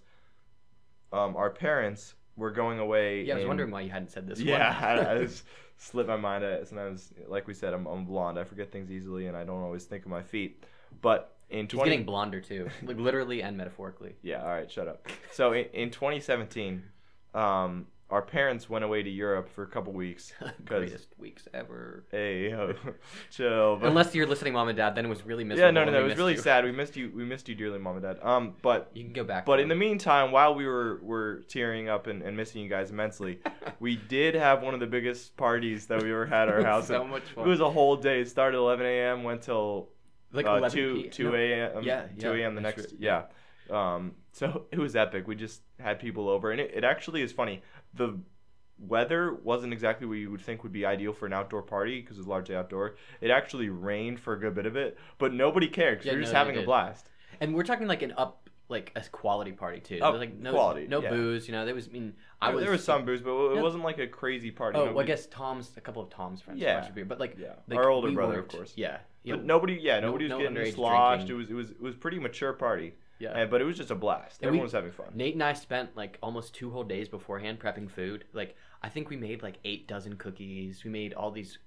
um, 1.12 1.36
our 1.36 1.50
parents 1.50 2.14
were 2.36 2.50
going 2.50 2.78
away. 2.78 3.22
yeah, 3.22 3.34
I 3.34 3.36
was 3.36 3.42
in- 3.42 3.48
wondering 3.48 3.70
why 3.70 3.82
you 3.82 3.90
hadn't 3.90 4.10
said 4.10 4.26
this. 4.26 4.40
Yeah, 4.40 4.96
one. 4.98 5.06
I, 5.06 5.12
I 5.14 5.18
just 5.24 5.44
slipped 5.76 6.08
my 6.08 6.16
mind. 6.16 6.44
I, 6.44 6.64
sometimes, 6.64 7.12
like 7.28 7.46
we 7.46 7.54
said, 7.54 7.74
I'm, 7.74 7.86
I'm 7.86 8.04
blonde. 8.04 8.38
I 8.38 8.44
forget 8.44 8.70
things 8.70 8.90
easily, 8.90 9.26
and 9.26 9.36
I 9.36 9.44
don't 9.44 9.62
always 9.62 9.84
think 9.84 10.04
of 10.04 10.10
my 10.10 10.22
feet. 10.22 10.64
But 11.00 11.36
in 11.50 11.68
He's 11.70 11.82
getting 11.82 12.04
blonder 12.04 12.40
too, 12.40 12.68
like 12.82 12.98
literally 12.98 13.42
and 13.42 13.56
metaphorically. 13.56 14.14
yeah, 14.22 14.42
all 14.42 14.50
right, 14.50 14.70
shut 14.70 14.88
up. 14.88 15.06
So 15.32 15.52
in, 15.52 15.66
in 15.72 15.90
2017, 15.90 16.82
um, 17.34 17.86
our 18.10 18.22
parents 18.22 18.68
went 18.68 18.84
away 18.84 19.02
to 19.02 19.10
Europe 19.10 19.48
for 19.48 19.62
a 19.62 19.66
couple 19.66 19.92
weeks. 19.92 20.32
Greatest 20.64 21.08
weeks 21.18 21.48
ever. 21.54 22.04
hey, 22.10 22.50
yo, 22.50 22.74
chill. 23.30 23.76
But, 23.76 23.88
Unless 23.88 24.14
you're 24.14 24.26
listening, 24.26 24.52
mom 24.52 24.68
and 24.68 24.76
dad, 24.76 24.94
then 24.94 25.06
it 25.06 25.08
was 25.08 25.24
really 25.24 25.42
miserable. 25.42 25.66
yeah, 25.66 25.84
no, 25.84 25.84
no, 25.84 25.92
no. 25.98 26.04
It 26.04 26.08
was 26.08 26.16
really 26.16 26.34
you. 26.34 26.40
sad. 26.40 26.64
We 26.64 26.72
missed 26.72 26.96
you. 26.96 27.10
We 27.14 27.24
missed 27.24 27.48
you 27.48 27.54
dearly, 27.54 27.78
mom 27.78 27.96
and 27.96 28.02
dad. 28.02 28.18
Um, 28.22 28.54
but 28.62 28.90
You 28.94 29.04
can 29.04 29.12
go 29.12 29.24
back. 29.24 29.46
But 29.46 29.60
in 29.60 29.68
the 29.68 29.74
meantime, 29.74 30.32
while 30.32 30.54
we 30.54 30.66
were 30.66 31.00
were 31.02 31.44
tearing 31.48 31.88
up 31.88 32.06
and, 32.06 32.22
and 32.22 32.36
missing 32.36 32.62
you 32.62 32.68
guys 32.68 32.90
immensely, 32.90 33.40
we 33.80 33.96
did 33.96 34.34
have 34.34 34.62
one 34.62 34.74
of 34.74 34.80
the 34.80 34.86
biggest 34.86 35.36
parties 35.36 35.86
that 35.86 36.02
we 36.02 36.10
ever 36.10 36.26
had 36.26 36.48
at 36.48 36.54
our 36.54 36.62
house. 36.62 36.88
so 36.88 37.04
much 37.04 37.22
fun. 37.34 37.46
It 37.46 37.48
was 37.48 37.60
a 37.60 37.70
whole 37.70 37.96
day. 37.96 38.20
It 38.20 38.28
started 38.28 38.56
at 38.56 38.60
11 38.60 38.86
a.m. 38.86 39.22
went 39.22 39.42
till 39.42 39.88
like 40.32 40.46
uh, 40.46 40.56
11 40.56 40.70
2 40.70 40.94
p- 40.94 41.08
2 41.08 41.24
no, 41.24 41.34
a.m. 41.34 41.82
Yeah, 41.82 42.02
2 42.18 42.36
yeah, 42.36 42.44
a.m. 42.44 42.54
the 42.54 42.60
that's 42.60 42.76
next 42.76 42.92
right, 42.92 43.00
yeah. 43.00 43.22
Um, 43.70 44.12
so 44.32 44.66
it 44.70 44.78
was 44.78 44.96
epic. 44.96 45.26
We 45.26 45.36
just 45.36 45.62
had 45.78 45.98
people 45.98 46.28
over, 46.28 46.50
and 46.50 46.60
it, 46.60 46.72
it 46.74 46.84
actually 46.84 47.22
is 47.22 47.32
funny. 47.32 47.62
The 47.96 48.18
weather 48.78 49.34
wasn't 49.34 49.72
exactly 49.72 50.06
what 50.06 50.14
you 50.14 50.30
would 50.30 50.40
think 50.40 50.62
would 50.62 50.72
be 50.72 50.84
ideal 50.84 51.12
for 51.12 51.26
an 51.26 51.32
outdoor 51.32 51.62
party 51.62 52.00
because 52.00 52.16
it 52.16 52.20
was 52.20 52.26
largely 52.26 52.56
outdoor. 52.56 52.96
It 53.20 53.30
actually 53.30 53.68
rained 53.68 54.18
for 54.20 54.32
a 54.34 54.40
good 54.40 54.54
bit 54.54 54.66
of 54.66 54.76
it, 54.76 54.98
but 55.18 55.32
nobody 55.32 55.68
cared 55.68 55.98
because 55.98 56.06
Yeah, 56.06 56.12
we 56.12 56.16
were 56.18 56.22
just 56.22 56.32
no, 56.34 56.40
they 56.40 56.46
having 56.50 56.62
a 56.62 56.66
blast. 56.66 57.08
And 57.40 57.54
we're 57.54 57.62
talking 57.62 57.86
like 57.86 58.02
an 58.02 58.12
up, 58.16 58.48
like 58.68 58.92
a 58.96 59.02
quality 59.10 59.52
party 59.52 59.80
too. 59.80 60.00
Oh, 60.02 60.10
was, 60.12 60.20
like 60.20 60.34
no 60.36 60.52
quality, 60.52 60.86
no 60.88 61.02
yeah. 61.02 61.10
booze. 61.10 61.46
You 61.46 61.52
know, 61.52 61.64
there 61.64 61.74
was. 61.74 61.88
I 61.88 61.92
mean, 61.92 62.14
I 62.40 62.46
There- 62.48 62.56
was. 62.56 62.62
there 62.64 62.72
was 62.72 62.84
some 62.84 63.04
booze, 63.04 63.20
but 63.20 63.30
it 63.30 63.56
Yeah. 63.56 63.62
wasn't 63.62 63.84
like 63.84 63.98
a 63.98 64.06
crazy 64.06 64.50
party. 64.50 64.78
Oh, 64.78 64.86
well, 64.86 65.00
I 65.00 65.04
guess 65.04 65.26
Tom's 65.26 65.70
a 65.76 65.80
couple 65.80 66.02
of 66.02 66.10
Tom's 66.10 66.40
friends. 66.42 66.60
Yeah. 66.60 66.84
Yeah, 66.84 66.90
beer, 66.90 67.04
but 67.04 67.20
like, 67.20 67.36
Yeah, 67.38 67.54
like, 67.68 67.78
our 67.78 67.88
older 67.88 68.08
we 68.08 68.14
brother, 68.14 68.40
of 68.40 68.48
course. 68.48 68.72
Yeah, 68.76 68.98
yeah, 69.22 69.36
But 69.36 69.44
nobody, 69.44 69.74
yeah, 69.74 70.00
No- 70.00 70.06
nobody 70.08 70.24
was 70.24 70.30
no 70.30 70.38
getting 70.38 70.56
underage 70.56 70.74
sloshed. 70.74 71.26
drinking. 71.26 71.36
It 71.36 71.38
was, 71.38 71.50
it 71.50 71.54
was, 71.54 71.70
it 71.70 71.80
was 71.80 71.94
pretty 71.94 72.18
mature 72.18 72.52
party. 72.54 72.94
Yeah. 73.18 73.32
And, 73.38 73.50
but 73.50 73.60
it 73.60 73.64
was 73.64 73.76
just 73.76 73.90
a 73.90 73.94
blast. 73.94 74.40
And 74.40 74.46
Everyone 74.48 74.62
we- 74.62 74.66
was 74.66 74.72
having 74.72 74.92
fun. 74.92 75.06
Nate 75.14 75.34
and 75.34 75.42
I 75.42 75.52
spent 75.52 75.96
like 75.96 76.18
almost 76.22 76.54
two 76.54 76.70
whole 76.70 76.84
days 76.84 77.08
beforehand 77.08 77.58
prepping 77.60 77.90
food. 77.90 78.24
Like 78.32 78.56
I 78.82 78.88
think 78.88 79.10
we 79.10 79.16
made 79.16 79.42
like 79.42 79.58
eight 79.64 79.86
dozen 79.88 80.16
cookies. 80.16 80.84
We 80.84 80.90
made 80.90 81.14
all 81.14 81.30
these. 81.30 81.58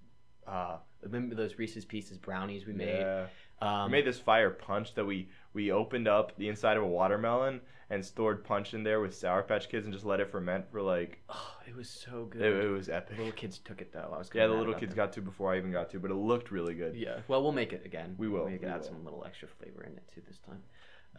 Uh, 0.48 0.77
remember 1.01 1.36
those 1.36 1.58
Reese's 1.58 1.84
Pieces 1.84 2.18
brownies 2.18 2.66
we 2.66 2.74
made? 2.74 3.00
Yeah. 3.00 3.25
Um, 3.62 3.86
we 3.92 3.98
made 3.98 4.06
this 4.06 4.20
fire 4.20 4.50
punch 4.50 4.94
that 4.96 5.04
we 5.06 5.30
we 5.54 5.72
opened 5.72 6.08
up 6.08 6.38
the 6.38 6.48
inside 6.48 6.77
of 6.77 6.84
a 6.84 6.88
watermelon 6.88 7.60
and 7.89 8.06
stored 8.06 8.44
punch 8.44 8.74
in 8.74 8.84
there 8.84 9.00
with 9.01 9.16
Sour 9.16 9.44
Patch 9.44 9.68
Kids 9.70 9.86
and 9.86 9.94
just 9.94 10.06
let 10.06 10.20
it 10.20 10.30
ferment 10.30 10.70
for 10.72 10.82
like 10.82 11.20
oh, 11.30 11.51
it 11.68 11.75
was 11.75 11.89
so 11.89 12.25
good. 12.30 12.42
it, 12.42 12.66
it 12.66 12.70
was 12.70 12.88
epic. 12.88 13.16
The 13.18 13.24
little 13.24 13.38
kids 13.38 13.58
took 13.60 13.82
it 13.82 13.92
though. 13.92 14.12
I 14.13 14.20
was 14.20 14.30
Yeah, 14.34 14.48
the 14.48 14.54
little 14.54 14.74
kids 14.74 14.92
them. 14.94 14.98
got 15.06 15.12
to 15.13 15.22
before 15.22 15.54
I 15.54 15.58
even 15.58 15.72
got 15.72 15.89
to, 15.92 16.00
but 16.00 16.12
it 16.12 16.16
looked 16.16 16.51
really 16.51 16.75
good. 16.75 16.96
Yeah. 16.96 17.20
Well, 17.27 17.42
we'll 17.44 17.51
make 17.51 17.74
it 17.74 17.86
again. 17.86 18.16
We 18.18 18.30
will, 18.30 18.46
We 18.46 18.58
can 18.58 18.68
we 18.68 18.74
add 18.74 18.82
will. 18.82 18.88
some 18.88 19.04
little 19.04 19.24
extra 19.25 19.48
flavor 19.48 19.84
in 19.84 19.94
it 19.98 20.04
too 20.13 20.22
this 20.27 20.38
time. 20.39 20.62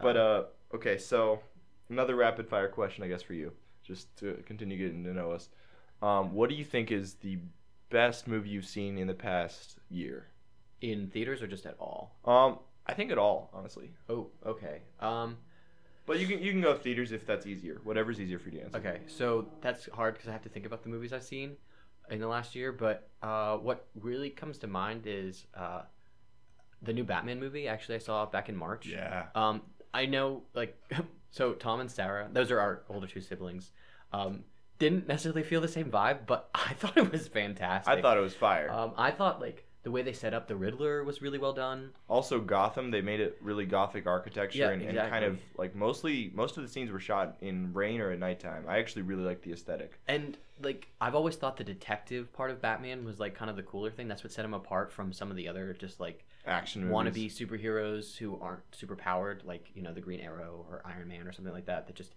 But 0.01 0.17
uh, 0.17 0.43
okay, 0.75 0.99
so 0.99 1.41
another 1.91 2.15
rapid 2.17 2.49
fire 2.49 2.69
question, 2.69 3.05
I 3.05 3.09
guess, 3.09 3.23
for 3.23 3.35
you, 3.35 3.53
just 3.83 4.15
to 4.19 4.43
continue 4.47 4.77
getting 4.79 5.05
to 5.05 5.13
know 5.13 5.33
us. 5.33 5.49
Um, 6.03 6.33
what 6.33 6.49
do 6.49 6.55
you 6.55 6.65
think 6.65 6.91
is 6.93 7.15
the 7.15 7.39
best 7.91 8.29
movie 8.29 8.51
you've 8.51 8.67
seen 8.67 8.99
in 8.99 9.07
the 9.07 9.15
past 9.15 9.79
year? 9.91 10.27
in 10.81 11.09
theaters 11.09 11.43
or 11.43 11.49
just 11.49 11.67
at 11.67 11.75
all? 11.81 12.15
Um, 12.25 12.61
I 12.87 12.95
think 12.95 13.11
at 13.11 13.19
all, 13.19 13.51
honestly. 13.53 13.91
Oh, 14.09 14.29
okay. 14.47 14.83
Um, 15.01 15.37
But 16.07 16.21
you 16.21 16.27
can 16.29 16.41
you 16.41 16.53
can 16.53 16.61
go 16.61 16.75
theaters 16.77 17.11
if 17.11 17.27
that's 17.27 17.47
easier. 17.47 17.81
Whatever's 17.83 18.21
easier 18.21 18.39
for 18.39 18.49
you 18.51 18.59
to 18.61 18.65
answer. 18.67 18.79
okay. 18.79 19.01
So 19.09 19.49
that's 19.61 19.89
hard 19.93 20.15
because 20.15 20.29
I 20.29 20.33
have 20.33 20.43
to 20.43 20.49
think 20.49 20.67
about 20.67 20.85
the 20.85 20.89
movies 20.89 21.13
I've 21.13 21.25
seen 21.25 21.57
in 22.11 22.21
the 22.21 22.29
last 22.29 22.55
year. 22.55 22.71
But 22.71 23.09
uh, 23.23 23.57
what 23.57 23.89
really 24.01 24.31
comes 24.31 24.57
to 24.59 24.69
mind 24.69 25.03
is 25.07 25.47
uh, 25.55 25.83
the 26.83 26.93
new 26.93 27.03
Batman 27.03 27.41
movie. 27.41 27.67
Actually, 27.67 27.97
I 27.97 27.99
saw 27.99 28.25
back 28.25 28.49
in 28.49 28.55
March. 28.57 28.87
Yeah. 28.87 29.27
Um, 29.35 29.63
I 29.93 30.07
know, 30.07 30.43
like, 30.55 30.77
so 31.31 31.53
Tom 31.53 31.81
and 31.81 31.91
Sarah, 31.91 32.29
those 32.33 32.51
are 32.51 32.61
our 32.61 32.83
older 32.89 33.07
two 33.07 33.21
siblings. 33.21 33.73
Um, 34.13 34.45
didn't 34.79 35.09
necessarily 35.09 35.43
feel 35.43 35.61
the 35.61 35.69
same 35.69 35.91
vibe, 35.91 36.21
but 36.27 36.51
I 36.55 36.75
thought 36.75 36.97
it 36.97 37.11
was 37.11 37.29
fantastic. 37.29 37.93
I 37.93 38.01
thought 38.01 38.17
it 38.17 38.23
was 38.23 38.35
fire. 38.35 38.71
Um, 38.71 38.93
I 38.97 39.11
thought 39.11 39.41
like 39.41 39.65
the 39.85 39.91
way 39.91 40.03
they 40.03 40.13
set 40.13 40.35
up 40.35 40.49
the 40.49 40.57
Riddler 40.57 41.05
was 41.05 41.23
really 41.23 41.39
well 41.39 41.53
done. 41.53 41.91
also, 42.09 42.41
Gotham, 42.41 42.91
they 42.91 43.01
made 43.01 43.21
it 43.21 43.39
really 43.41 43.65
gothic 43.65 44.07
architecture 44.07 44.59
Yeah, 44.59 44.71
and, 44.71 44.83
and 44.83 45.11
kind 45.11 45.25
of 45.25 45.39
like 45.57 45.75
mostly 45.75 46.31
most 46.35 46.57
of 46.57 46.63
the 46.63 46.69
scenes 46.69 46.91
were 46.91 47.01
shot 47.01 47.37
in 47.41 47.73
rain 47.73 48.01
or 48.01 48.11
at 48.11 48.19
nighttime. 48.19 48.65
I 48.69 48.79
actually 48.79 49.03
really 49.03 49.23
like 49.23 49.43
the 49.43 49.53
aesthetic. 49.53 49.99
And 50.09 50.37
like 50.63 50.89
I've 51.01 51.15
always 51.15 51.37
thought 51.37 51.57
the 51.57 51.65
detective 51.65 52.33
part 52.33 52.51
of 52.51 52.61
Batman 52.61 53.05
was 53.05 53.19
like 53.21 53.35
kind 53.35 53.51
of 53.51 53.57
the 53.57 53.63
cooler 53.63 53.91
thing. 53.91 54.09
That's 54.09 54.25
what 54.25 54.33
set 54.33 54.45
him 54.45 54.55
apart 54.55 54.93
from 54.93 55.13
some 55.13 55.31
of 55.31 55.37
the 55.37 55.49
other 55.49 55.73
just 55.73 56.01
like 56.01 56.27
Action 56.49 56.89
wannabe 56.91 57.27
superheroes 57.27 58.17
who 58.17 58.39
aren't 58.41 58.63
super 58.75 58.97
powered, 58.97 59.45
like 59.45 59.71
you 59.75 59.83
know 59.83 59.93
the 59.93 60.01
Green 60.01 60.21
Arrow 60.21 60.65
or 60.69 60.83
Iron 60.85 61.09
Man 61.09 61.27
or 61.27 61.33
something 61.33 61.53
like 61.53 61.67
that, 61.67 61.87
that 61.87 61.97
just 61.97 62.15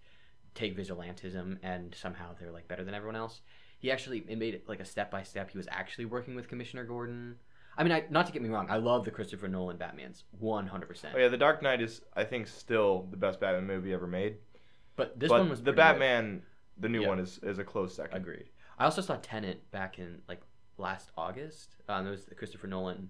take 0.56 0.76
vigilantism 0.78 1.58
and 1.64 1.96
somehow 1.96 2.34
they're 2.40 2.52
like 2.52 2.68
better 2.68 2.84
than 2.84 2.94
everyone 2.94 3.16
else. 3.16 3.42
He 3.80 3.92
actually 3.92 4.24
it 4.28 4.38
made 4.38 4.54
it 4.54 4.68
like 4.68 4.80
a 4.80 4.86
step 4.86 5.10
by 5.12 5.24
step. 5.24 5.52
He 5.52 5.58
was 5.58 5.68
actually 5.72 6.06
working 6.06 6.36
with 6.36 6.48
Commissioner 6.48 6.84
Gordon. 6.84 7.36
I 7.78 7.84
mean, 7.84 7.94
I, 7.94 8.04
not 8.10 8.26
to 8.26 8.34
get 8.34 8.42
me 8.42 8.50
wrong, 8.50 8.68
I 8.70 8.76
love 8.78 9.06
the 9.06 9.12
Christopher 9.12 9.48
Nolan 9.48 9.78
Batman's 9.78 10.24
one 10.40 10.68
hundred 10.68 10.88
percent. 10.88 11.14
Oh 11.16 11.20
yeah, 11.20 11.30
The 11.30 11.38
Dark 11.38 11.62
Knight 11.62 11.82
is 11.82 12.02
I 12.16 12.24
think 12.24 12.48
still 12.48 13.08
the 13.12 13.18
best 13.18 13.40
Batman 13.40 13.66
movie 13.66 13.94
ever 13.94 14.08
made. 14.08 14.38
But 14.98 15.20
this 15.20 15.30
but 15.30 15.40
one 15.40 15.50
was 15.50 15.60
the 15.60 15.72
pretty 15.72 15.76
good. 15.78 15.82
Batman, 15.82 16.42
the 16.78 16.90
new 16.90 17.02
Yeah. 17.02 17.08
one 17.08 17.20
is 17.20 17.40
is 17.44 17.60
a 17.60 17.64
close 17.64 17.96
second. 17.96 18.18
Agreed. 18.18 18.50
I 18.78 18.86
also 18.86 19.02
saw 19.02 19.18
Tenet 19.22 19.70
back 19.72 20.00
in 20.00 20.22
like 20.28 20.42
last 20.78 21.12
August. 21.18 21.76
Um, 21.88 22.08
it 22.08 22.12
was 22.12 22.26
the 22.26 22.36
Christopher 22.36 22.68
Nolan 22.68 23.10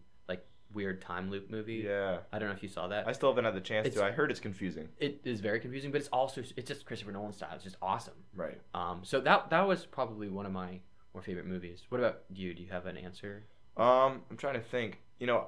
weird 0.74 1.02
time 1.02 1.30
loop 1.30 1.50
movie. 1.50 1.84
Yeah, 1.86 2.20
I 2.32 2.40
don't 2.40 2.50
know 2.50 2.56
if 2.56 2.64
you 2.64 2.70
saw 2.70 2.88
that. 2.88 3.08
I 3.08 3.12
still 3.12 3.30
haven't 3.30 3.46
had 3.46 3.56
the 3.56 3.62
chance 3.62 3.88
It's- 3.88 4.00
to. 4.00 4.06
I 4.06 4.12
heard 4.12 4.32
it's 4.32 4.40
confusing. 4.40 4.90
it 5.00 5.22
is 5.24 5.40
very 5.40 5.60
confusing, 5.60 5.92
but 5.92 6.00
it's 6.02 6.10
also 6.10 6.42
it's 6.42 6.68
just 6.68 6.86
Christopher 6.86 7.12
Nolan 7.12 7.34
style. 7.34 7.50
It's 7.56 7.64
just 7.64 7.78
awesome. 7.82 8.14
Right. 8.36 8.60
Um, 8.74 9.02
so 9.04 9.20
that 9.22 9.50
that 9.50 9.68
was 9.68 9.86
probably 9.86 10.30
one 10.30 10.46
of 10.46 10.52
my 10.52 10.80
more 11.14 11.22
favorite 11.22 11.46
movies. 11.46 11.84
What 11.90 12.00
about 12.00 12.22
you? 12.34 12.54
Do 12.54 12.62
you 12.64 12.70
have 12.72 12.86
an 12.86 12.98
answer? 12.98 13.44
Um, 13.78 14.22
I'm 14.30 14.38
trying 14.38 14.54
to 14.56 14.62
think. 14.62 15.00
You 15.20 15.28
know, 15.28 15.48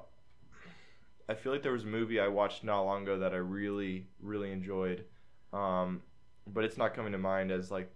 I 1.28 1.34
feel 1.34 1.52
like 1.52 1.62
there 1.62 1.72
was 1.72 1.84
a 1.84 1.88
movie 1.88 2.20
I 2.20 2.28
watched 2.28 2.64
not 2.64 2.82
long 2.82 3.02
ago 3.04 3.18
that 3.20 3.32
I 3.32 3.36
really, 3.38 4.06
really 4.20 4.52
enjoyed. 4.52 5.04
Um, 5.52 6.02
but 6.46 6.64
it's 6.64 6.76
not 6.76 6.94
coming 6.94 7.12
to 7.12 7.18
mind 7.18 7.50
as 7.50 7.70
like, 7.70 7.90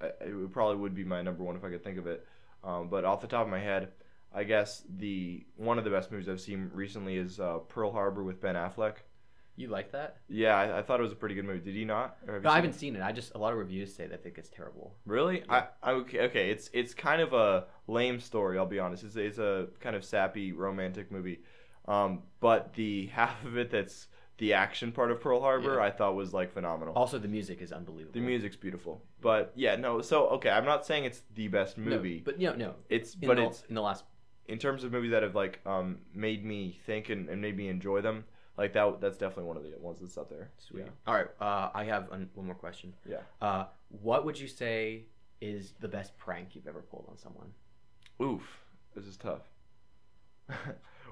it 0.00 0.52
probably 0.52 0.76
would 0.76 0.94
be 0.94 1.04
my 1.04 1.22
number 1.22 1.42
one 1.42 1.56
if 1.56 1.64
I 1.64 1.70
could 1.70 1.82
think 1.82 1.98
of 1.98 2.06
it. 2.06 2.26
Um, 2.62 2.88
but 2.88 3.04
off 3.04 3.20
the 3.20 3.26
top 3.26 3.44
of 3.46 3.50
my 3.50 3.58
head, 3.60 3.88
I 4.34 4.44
guess 4.44 4.82
the 4.88 5.46
one 5.56 5.78
of 5.78 5.84
the 5.84 5.90
best 5.90 6.10
movies 6.12 6.28
I've 6.28 6.40
seen 6.40 6.70
recently 6.74 7.16
is 7.16 7.40
uh, 7.40 7.58
Pearl 7.68 7.92
Harbor 7.92 8.22
with 8.22 8.40
Ben 8.40 8.54
Affleck. 8.54 8.94
You 9.56 9.66
like 9.68 9.90
that? 9.90 10.18
Yeah, 10.28 10.54
I, 10.54 10.78
I 10.78 10.82
thought 10.82 11.00
it 11.00 11.02
was 11.02 11.10
a 11.12 11.16
pretty 11.16 11.34
good 11.34 11.44
movie. 11.44 11.58
Did 11.58 11.74
you 11.74 11.84
not? 11.86 12.16
Or 12.28 12.34
have 12.34 12.42
you 12.42 12.46
No, 12.46 12.52
I 12.52 12.56
haven't 12.56 12.70
it? 12.70 12.78
seen 12.78 12.94
it. 12.94 13.02
I 13.02 13.10
just 13.10 13.34
a 13.34 13.38
lot 13.38 13.52
of 13.52 13.58
reviews 13.58 13.92
say 13.92 14.06
that 14.06 14.22
think 14.22 14.38
it's 14.38 14.48
terrible. 14.50 14.94
Really? 15.04 15.40
Yeah. 15.48 15.64
I, 15.82 15.90
I 15.90 15.92
okay, 15.94 16.20
okay. 16.26 16.50
It's 16.50 16.70
it's 16.72 16.94
kind 16.94 17.20
of 17.20 17.32
a 17.32 17.64
lame 17.88 18.20
story. 18.20 18.56
I'll 18.58 18.66
be 18.66 18.78
honest. 18.78 19.02
It's 19.02 19.16
it's 19.16 19.38
a 19.38 19.66
kind 19.80 19.96
of 19.96 20.04
sappy 20.04 20.52
romantic 20.52 21.10
movie, 21.10 21.40
um, 21.88 22.22
but 22.40 22.74
the 22.74 23.06
half 23.12 23.44
of 23.44 23.56
it 23.56 23.70
that's 23.70 24.06
the 24.36 24.52
action 24.52 24.92
part 24.92 25.10
of 25.10 25.20
Pearl 25.20 25.40
Harbor, 25.40 25.74
Yeah. 25.78 25.82
I 25.86 25.90
thought 25.90 26.14
was 26.14 26.32
like 26.32 26.52
phenomenal. 26.52 26.94
Also, 26.94 27.18
the 27.18 27.26
music 27.26 27.60
is 27.60 27.72
unbelievable. 27.72 28.12
the 28.14 28.24
music's 28.24 28.54
beautiful, 28.54 29.02
but 29.20 29.50
yeah, 29.56 29.74
no. 29.74 30.00
So 30.02 30.28
okay, 30.28 30.50
I'm 30.50 30.64
not 30.66 30.86
saying 30.86 31.04
it's 31.06 31.22
the 31.34 31.48
best 31.48 31.76
No, 31.76 31.96
movie. 31.96 32.22
but 32.24 32.40
you 32.40 32.50
know, 32.50 32.54
no. 32.54 32.74
it's 32.88 33.14
In 33.14 33.26
but 33.26 33.38
the, 33.38 33.46
it's 33.46 33.64
in 33.68 33.74
the 33.74 33.82
last. 33.82 34.04
In 34.48 34.58
terms 34.58 34.82
of 34.82 34.90
movies 34.92 35.10
that 35.12 35.22
have 35.22 35.34
like 35.34 35.60
um 35.66 35.98
made 36.14 36.44
me 36.44 36.80
think 36.86 37.10
and, 37.10 37.28
and 37.28 37.40
made 37.40 37.56
me 37.56 37.68
enjoy 37.68 38.00
them. 38.00 38.24
Like 38.56 38.72
that, 38.72 39.00
that's 39.00 39.16
definitely 39.16 39.44
one 39.44 39.56
of 39.56 39.62
the 39.62 39.72
ones 39.78 40.00
that's 40.00 40.18
up 40.18 40.28
there. 40.28 40.50
Sweet. 40.58 40.80
Yeah. 40.80 40.90
All 41.06 41.14
right. 41.14 41.28
Uh, 41.40 41.70
I 41.72 41.84
have 41.84 42.10
un- 42.10 42.28
one 42.34 42.46
more 42.46 42.56
question. 42.56 42.92
Yeah. 43.08 43.18
Uh, 43.40 43.66
what 44.02 44.24
would 44.24 44.36
you 44.38 44.48
say 44.48 45.04
is 45.40 45.74
the 45.78 45.86
best 45.86 46.18
prank 46.18 46.56
you've 46.56 46.66
ever 46.66 46.82
pulled 46.82 47.06
on 47.08 47.16
someone? 47.16 47.52
Oof, 48.20 48.42
this 48.96 49.06
is 49.06 49.16
tough. 49.16 49.42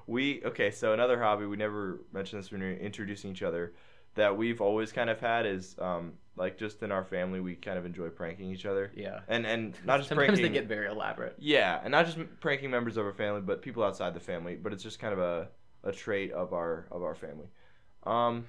we 0.07 0.43
okay, 0.43 0.71
so 0.71 0.93
another 0.93 1.21
hobby 1.21 1.45
we 1.45 1.55
never 1.55 2.01
mentioned 2.11 2.43
this 2.43 2.51
when 2.51 2.61
we 2.61 2.67
were 2.67 2.73
introducing 2.73 3.31
each 3.31 3.43
other 3.43 3.73
that 4.17 4.35
we've 4.37 4.61
always 4.61 4.91
kind 4.91 5.09
of 5.09 5.19
had 5.19 5.45
is 5.45 5.75
um 5.79 6.13
like 6.35 6.57
just 6.57 6.83
in 6.83 6.91
our 6.91 7.03
family 7.03 7.39
we 7.39 7.55
kind 7.55 7.77
of 7.79 7.85
enjoy 7.85 8.09
pranking 8.09 8.51
each 8.51 8.65
other 8.65 8.91
Yeah. 8.95 9.21
and 9.27 9.45
and 9.45 9.73
not 9.85 9.97
just 9.97 10.09
Sometimes 10.09 10.27
pranking 10.29 10.43
they 10.51 10.59
get 10.59 10.67
very 10.67 10.87
elaborate. 10.87 11.35
yeah 11.39 11.79
and 11.83 11.91
not 11.91 12.05
just 12.05 12.17
pranking 12.41 12.69
members 12.69 12.97
of 12.97 13.05
our 13.05 13.13
family 13.13 13.41
but 13.41 13.61
people 13.61 13.83
outside 13.83 14.13
the 14.13 14.19
family 14.19 14.55
but 14.55 14.73
it's 14.73 14.83
just 14.83 14.99
kind 14.99 15.13
of 15.13 15.19
a, 15.19 15.47
a 15.83 15.91
trait 15.91 16.31
of 16.33 16.53
our 16.53 16.87
of 16.91 17.01
our 17.03 17.15
family 17.15 17.47
um 18.03 18.45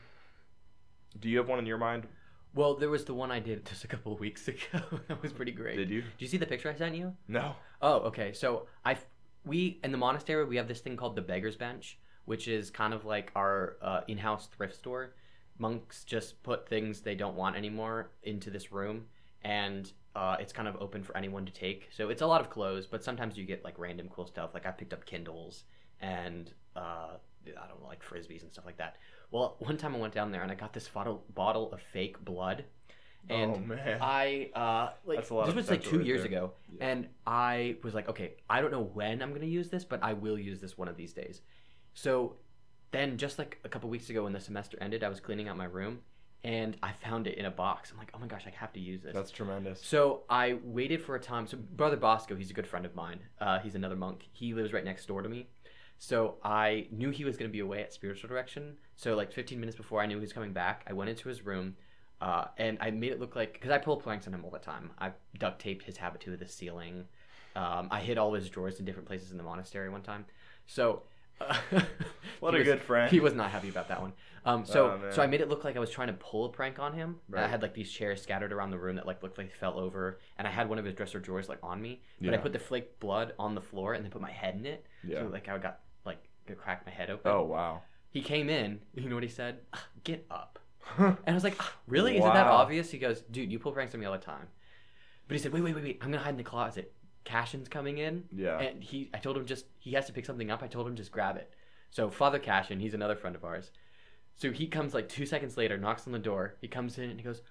Do 1.18 1.28
you 1.28 1.38
have 1.38 1.48
one 1.48 1.58
in 1.58 1.66
your 1.66 1.78
mind? 1.78 2.06
Well, 2.54 2.74
there 2.76 2.90
was 2.90 3.04
the 3.04 3.14
one 3.14 3.30
I 3.30 3.40
did 3.40 3.64
just 3.70 3.84
a 3.84 3.88
couple 3.88 4.12
of 4.12 4.20
weeks 4.20 4.48
ago. 4.52 4.80
that 5.08 5.22
was 5.22 5.32
pretty 5.32 5.52
great. 5.52 5.76
Did 5.76 5.90
you? 5.90 6.00
Did 6.02 6.20
you 6.20 6.28
see 6.28 6.36
the 6.38 6.46
picture 6.46 6.70
I 6.70 6.74
sent 6.74 6.94
you? 6.96 7.14
No. 7.28 7.54
Oh, 7.80 7.96
okay. 8.10 8.32
So 8.32 8.66
I, 8.84 8.96
we 9.44 9.80
in 9.84 9.92
the 9.92 9.98
monastery 9.98 10.44
we 10.44 10.56
have 10.56 10.68
this 10.68 10.80
thing 10.80 10.96
called 10.96 11.14
the 11.16 11.22
Beggar's 11.22 11.56
Bench, 11.56 11.98
which 12.24 12.48
is 12.48 12.70
kind 12.70 12.92
of 12.94 13.04
like 13.04 13.30
our 13.36 13.76
uh, 13.82 14.00
in-house 14.08 14.46
thrift 14.48 14.74
store. 14.74 15.14
Monks 15.58 16.04
just 16.04 16.42
put 16.42 16.68
things 16.68 17.00
they 17.00 17.14
don't 17.14 17.34
want 17.36 17.56
anymore 17.56 18.10
into 18.22 18.50
this 18.50 18.70
room, 18.72 19.06
and 19.42 19.92
uh, 20.14 20.36
it's 20.40 20.52
kind 20.52 20.68
of 20.68 20.76
open 20.80 21.02
for 21.02 21.16
anyone 21.16 21.44
to 21.46 21.52
take. 21.52 21.88
So 21.90 22.08
it's 22.10 22.22
a 22.22 22.26
lot 22.26 22.40
of 22.40 22.50
clothes, 22.50 22.86
but 22.86 23.02
sometimes 23.04 23.36
you 23.36 23.44
get 23.44 23.64
like 23.64 23.78
random 23.78 24.08
cool 24.08 24.26
stuff. 24.26 24.50
Like 24.54 24.66
I 24.66 24.70
picked 24.70 24.92
up 24.92 25.04
Kindles 25.04 25.64
and 26.00 26.52
uh, 26.76 27.16
I 27.46 27.66
don't 27.68 27.80
know, 27.80 27.86
like 27.86 28.02
frisbees 28.04 28.42
and 28.42 28.52
stuff 28.52 28.66
like 28.66 28.78
that. 28.78 28.96
Well, 29.30 29.56
one 29.58 29.76
time 29.76 29.94
I 29.94 29.98
went 29.98 30.14
down 30.14 30.30
there 30.32 30.42
and 30.42 30.50
I 30.50 30.54
got 30.54 30.72
this 30.72 30.88
bottle 30.88 31.24
bottle 31.34 31.72
of 31.72 31.80
fake 31.92 32.24
blood, 32.24 32.64
and 33.28 33.52
oh 33.56 33.58
man. 33.58 33.98
I 34.00 34.50
uh 34.54 34.90
like 35.04 35.18
That's 35.18 35.30
a 35.30 35.34
lot 35.34 35.46
this 35.46 35.54
was 35.54 35.70
like 35.70 35.82
two 35.82 35.98
right 35.98 36.06
years 36.06 36.22
there. 36.22 36.28
ago, 36.30 36.52
Yeah. 36.78 36.88
and 36.88 37.08
I 37.26 37.76
was 37.82 37.94
like, 37.94 38.08
okay, 38.08 38.34
I 38.48 38.60
don't 38.60 38.70
know 38.70 38.84
when 38.94 39.22
I'm 39.22 39.32
gonna 39.32 39.46
use 39.46 39.68
this, 39.70 39.84
but 39.84 40.02
I 40.02 40.12
will 40.14 40.38
use 40.38 40.60
this 40.60 40.78
one 40.78 40.88
of 40.88 40.96
these 40.96 41.12
days. 41.12 41.42
So 41.94 42.36
then, 42.90 43.16
just 43.16 43.38
like 43.38 43.58
a 43.64 43.68
couple 43.68 43.90
weeks 43.90 44.08
ago, 44.10 44.24
when 44.24 44.32
the 44.32 44.40
semester 44.40 44.78
ended, 44.80 45.04
I 45.04 45.08
was 45.08 45.20
cleaning 45.20 45.48
out 45.48 45.56
my 45.56 45.64
room, 45.64 46.00
and 46.44 46.76
I 46.82 46.92
found 46.92 47.26
it 47.26 47.36
in 47.36 47.44
a 47.44 47.50
box. 47.50 47.90
I'm 47.90 47.98
like, 47.98 48.10
oh 48.14 48.18
my 48.18 48.26
gosh, 48.26 48.44
I 48.46 48.50
have 48.50 48.72
to 48.74 48.80
use 48.80 49.02
this. 49.02 49.14
That's 49.14 49.30
tremendous. 49.30 49.82
So 49.82 50.22
I 50.30 50.58
waited 50.62 51.02
for 51.02 51.14
a 51.16 51.20
time. 51.20 51.46
So 51.46 51.56
Brother 51.56 51.96
Bosco, 51.96 52.36
he's 52.36 52.50
a 52.50 52.54
good 52.54 52.66
friend 52.66 52.86
of 52.86 52.94
mine. 52.94 53.20
Uh, 53.40 53.58
he's 53.58 53.74
another 53.74 53.96
monk. 53.96 54.28
He 54.32 54.54
lives 54.54 54.72
right 54.72 54.84
next 54.84 55.06
door 55.06 55.22
to 55.22 55.28
me. 55.28 55.48
So 55.98 56.36
I 56.44 56.86
knew 56.92 57.10
he 57.10 57.24
was 57.24 57.36
going 57.36 57.50
to 57.50 57.52
be 57.52 57.58
away 57.58 57.82
at 57.82 57.92
spiritual 57.92 58.28
direction. 58.28 58.76
So 58.96 59.16
like 59.16 59.32
15 59.32 59.58
minutes 59.58 59.76
before 59.76 60.00
I 60.00 60.06
knew 60.06 60.14
he 60.14 60.20
was 60.20 60.32
coming 60.32 60.52
back, 60.52 60.84
I 60.88 60.92
went 60.92 61.10
into 61.10 61.28
his 61.28 61.44
room, 61.44 61.76
uh, 62.20 62.46
and 62.56 62.78
I 62.80 62.92
made 62.92 63.10
it 63.10 63.20
look 63.20 63.34
like 63.34 63.54
because 63.54 63.72
I 63.72 63.78
pull 63.78 63.96
pranks 63.96 64.26
on 64.28 64.34
him 64.34 64.44
all 64.44 64.50
the 64.50 64.60
time. 64.60 64.92
I 64.98 65.10
duct 65.38 65.60
taped 65.60 65.84
his 65.84 65.96
habit 65.96 66.20
to 66.22 66.36
the 66.36 66.46
ceiling. 66.46 67.06
Um, 67.56 67.88
I 67.90 68.00
hid 68.00 68.16
all 68.16 68.32
his 68.32 68.48
drawers 68.48 68.78
in 68.78 68.84
different 68.84 69.08
places 69.08 69.32
in 69.32 69.38
the 69.38 69.44
monastery 69.44 69.88
one 69.90 70.02
time. 70.02 70.24
So. 70.66 71.02
What 72.40 72.54
he 72.54 72.60
a 72.60 72.60
was- 72.60 72.66
good 72.66 72.80
friend. 72.82 73.10
He 73.10 73.20
was 73.20 73.34
not 73.34 73.50
happy 73.50 73.68
about 73.68 73.88
that 73.88 74.00
one. 74.00 74.12
Um, 74.44 74.64
so 74.64 74.98
Oh, 75.04 75.10
so 75.10 75.20
I 75.22 75.26
made 75.26 75.40
it 75.40 75.48
look 75.48 75.64
like 75.64 75.76
I 75.76 75.80
was 75.80 75.90
trying 75.90 76.06
to 76.06 76.14
pull 76.14 76.44
a 76.46 76.48
prank 76.48 76.78
on 76.78 76.92
him. 76.94 77.16
And 77.30 77.40
I 77.40 77.48
had 77.48 77.60
like 77.62 77.74
these 77.74 77.90
chairs 77.90 78.22
scattered 78.22 78.52
around 78.52 78.70
the 78.70 78.78
room 78.78 78.96
that 78.96 79.06
like 79.06 79.22
looked 79.22 79.36
like 79.38 79.48
they 79.48 79.54
fell 79.58 79.78
over, 79.78 80.20
and 80.38 80.46
I 80.46 80.50
had 80.50 80.68
one 80.68 80.78
of 80.78 80.84
his 80.84 80.94
dresser 80.94 81.18
drawers 81.18 81.48
like 81.48 81.58
on 81.62 81.82
me. 81.82 82.02
But 82.20 82.34
I 82.34 82.36
put 82.38 82.52
the 82.52 82.58
flake 82.58 82.98
blood 83.00 83.32
on 83.38 83.54
the 83.54 83.60
floor 83.60 83.94
and 83.94 84.04
then 84.04 84.10
put 84.10 84.22
my 84.22 84.30
head 84.30 84.54
in 84.54 84.66
it. 84.66 84.86
Yeah. 85.04 85.20
So 85.20 85.28
like 85.28 85.48
I 85.48 85.58
got 85.58 85.80
like 86.06 86.22
could 86.46 86.58
crack 86.58 86.86
my 86.86 86.92
head 86.92 87.10
open. 87.10 87.30
Oh 87.32 87.42
wow. 87.42 87.82
He 88.10 88.22
came 88.22 88.48
in. 88.48 88.80
You 88.94 89.08
know 89.08 89.16
what 89.16 89.24
he 89.24 89.28
said? 89.28 89.58
"Ah, 89.74 89.84
Get 90.04 90.24
up. 90.30 90.58
And 90.98 91.18
I 91.26 91.34
was 91.34 91.44
like, 91.44 91.56
"Ah, 91.60 91.74
really? 91.86 92.16
Is 92.16 92.24
it 92.24 92.32
that 92.32 92.46
obvious? 92.46 92.90
He 92.90 92.96
goes, 92.98 93.20
dude, 93.30 93.52
you 93.52 93.58
pull 93.58 93.72
pranks 93.72 93.92
on 93.94 94.00
me 94.00 94.06
all 94.06 94.12
the 94.12 94.18
time. 94.18 94.48
But 95.26 95.36
he 95.36 95.42
said, 95.42 95.52
wait, 95.52 95.62
wait, 95.62 95.74
wait, 95.74 95.84
wait. 95.84 95.98
I'm 96.00 96.10
gonna 96.10 96.22
hide 96.22 96.30
in 96.30 96.36
the 96.38 96.42
closet. 96.42 96.94
Cashin's 97.24 97.68
coming 97.68 97.98
in. 97.98 98.24
yeah. 98.34 98.58
And 98.58 98.82
he, 98.82 99.10
I 99.12 99.18
told 99.18 99.36
him 99.36 99.46
just 99.46 99.66
he 99.78 99.92
has 99.92 100.06
to 100.06 100.12
pick 100.12 100.24
something 100.26 100.50
up. 100.50 100.62
I 100.62 100.66
told 100.66 100.86
him 100.86 100.96
just 100.96 101.12
grab 101.12 101.36
it. 101.36 101.50
So 101.90 102.10
Father 102.10 102.38
Cashin, 102.38 102.80
he's 102.80 102.94
another 102.94 103.16
friend 103.16 103.36
of 103.36 103.44
ours. 103.44 103.70
So 104.36 104.52
he 104.52 104.66
comes 104.66 104.94
like 104.94 105.08
two 105.08 105.26
seconds 105.26 105.56
later, 105.56 105.76
knocks 105.78 106.06
on 106.06 106.12
the 106.12 106.18
door. 106.18 106.54
He 106.60 106.68
comes 106.68 106.96
in 106.98 107.10
and 107.10 107.18
he 107.18 107.24
goes, 107.24 107.42